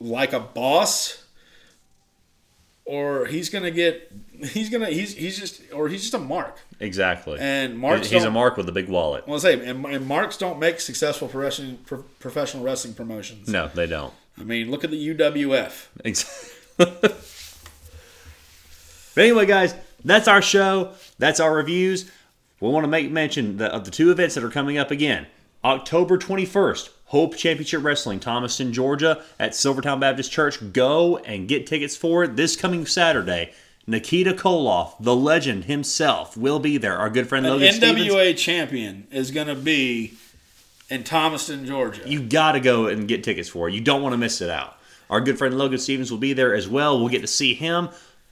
[0.00, 1.23] like a boss,
[2.84, 4.12] or he's gonna get
[4.48, 6.58] he's gonna he's he's just or he's just a mark.
[6.80, 7.38] Exactly.
[7.40, 9.26] And Marks He's a mark with a big wallet.
[9.26, 13.48] Well, say, and, and marks don't make successful profession, pro, professional wrestling promotions.
[13.48, 14.12] No, they don't.
[14.38, 15.86] I mean, look at the UWF.
[16.04, 17.14] Ex- but
[19.16, 19.74] anyway, guys,
[20.04, 20.92] that's our show.
[21.18, 22.10] That's our reviews.
[22.60, 25.26] We want to make mention of the two events that are coming up again.
[25.64, 30.72] October 21st, Hope Championship Wrestling, Thomaston, Georgia, at Silvertown Baptist Church.
[30.72, 33.52] Go and get tickets for it this coming Saturday.
[33.86, 36.98] Nikita Koloff, the legend himself, will be there.
[36.98, 38.08] Our good friend An Logan Stevens.
[38.08, 40.14] The NWA champion is going to be
[40.90, 42.02] in Thomaston, Georgia.
[42.04, 43.74] You got to go and get tickets for it.
[43.74, 44.76] You don't want to miss it out.
[45.08, 46.98] Our good friend Logan Stevens will be there as well.
[46.98, 47.90] We'll get to see him.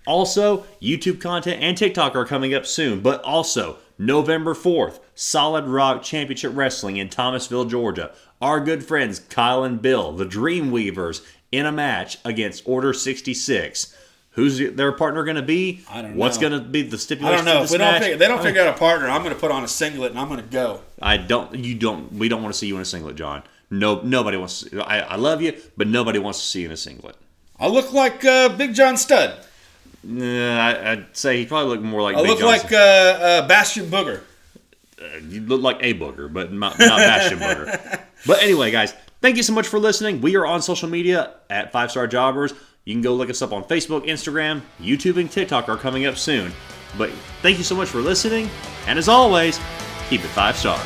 [0.09, 2.99] Also, YouTube content and TikTok are coming up soon.
[2.99, 8.12] But also, November 4th, Solid Rock Championship Wrestling in Thomasville, Georgia.
[8.40, 13.97] Our good friends Kyle and Bill, the Dreamweavers, in a match against Order 66.
[14.30, 15.84] Who's their partner going to be?
[15.90, 16.16] I don't know.
[16.16, 18.03] What's going to be the I stipulation don't know if we don't match?
[18.03, 19.09] figure, they don't figure out a partner.
[19.09, 20.80] I'm going to put on a singlet and I'm going to go.
[21.01, 21.55] I don't.
[21.55, 22.12] You don't.
[22.12, 23.43] We don't want to see you in a singlet, John.
[23.70, 24.01] No.
[24.01, 24.62] Nobody wants.
[24.62, 27.16] To, I, I love you, but nobody wants to see you in a singlet.
[27.61, 29.45] I look like uh, Big John Studd.
[30.05, 32.17] Nah, I, I'd say he probably looked more like.
[32.17, 32.71] I Big look Johnson.
[32.71, 34.23] like uh, uh, Bastion Booger.
[35.29, 38.01] you look like a booger, but not, not Bastion booger.
[38.27, 40.21] But anyway, guys, thank you so much for listening.
[40.21, 42.55] We are on social media at Five Star Jobbers.
[42.85, 46.17] You can go look us up on Facebook, Instagram, YouTube, and TikTok are coming up
[46.17, 46.53] soon.
[46.97, 47.11] But
[47.43, 48.49] thank you so much for listening,
[48.87, 49.59] and as always,
[50.09, 50.81] keep it five stars.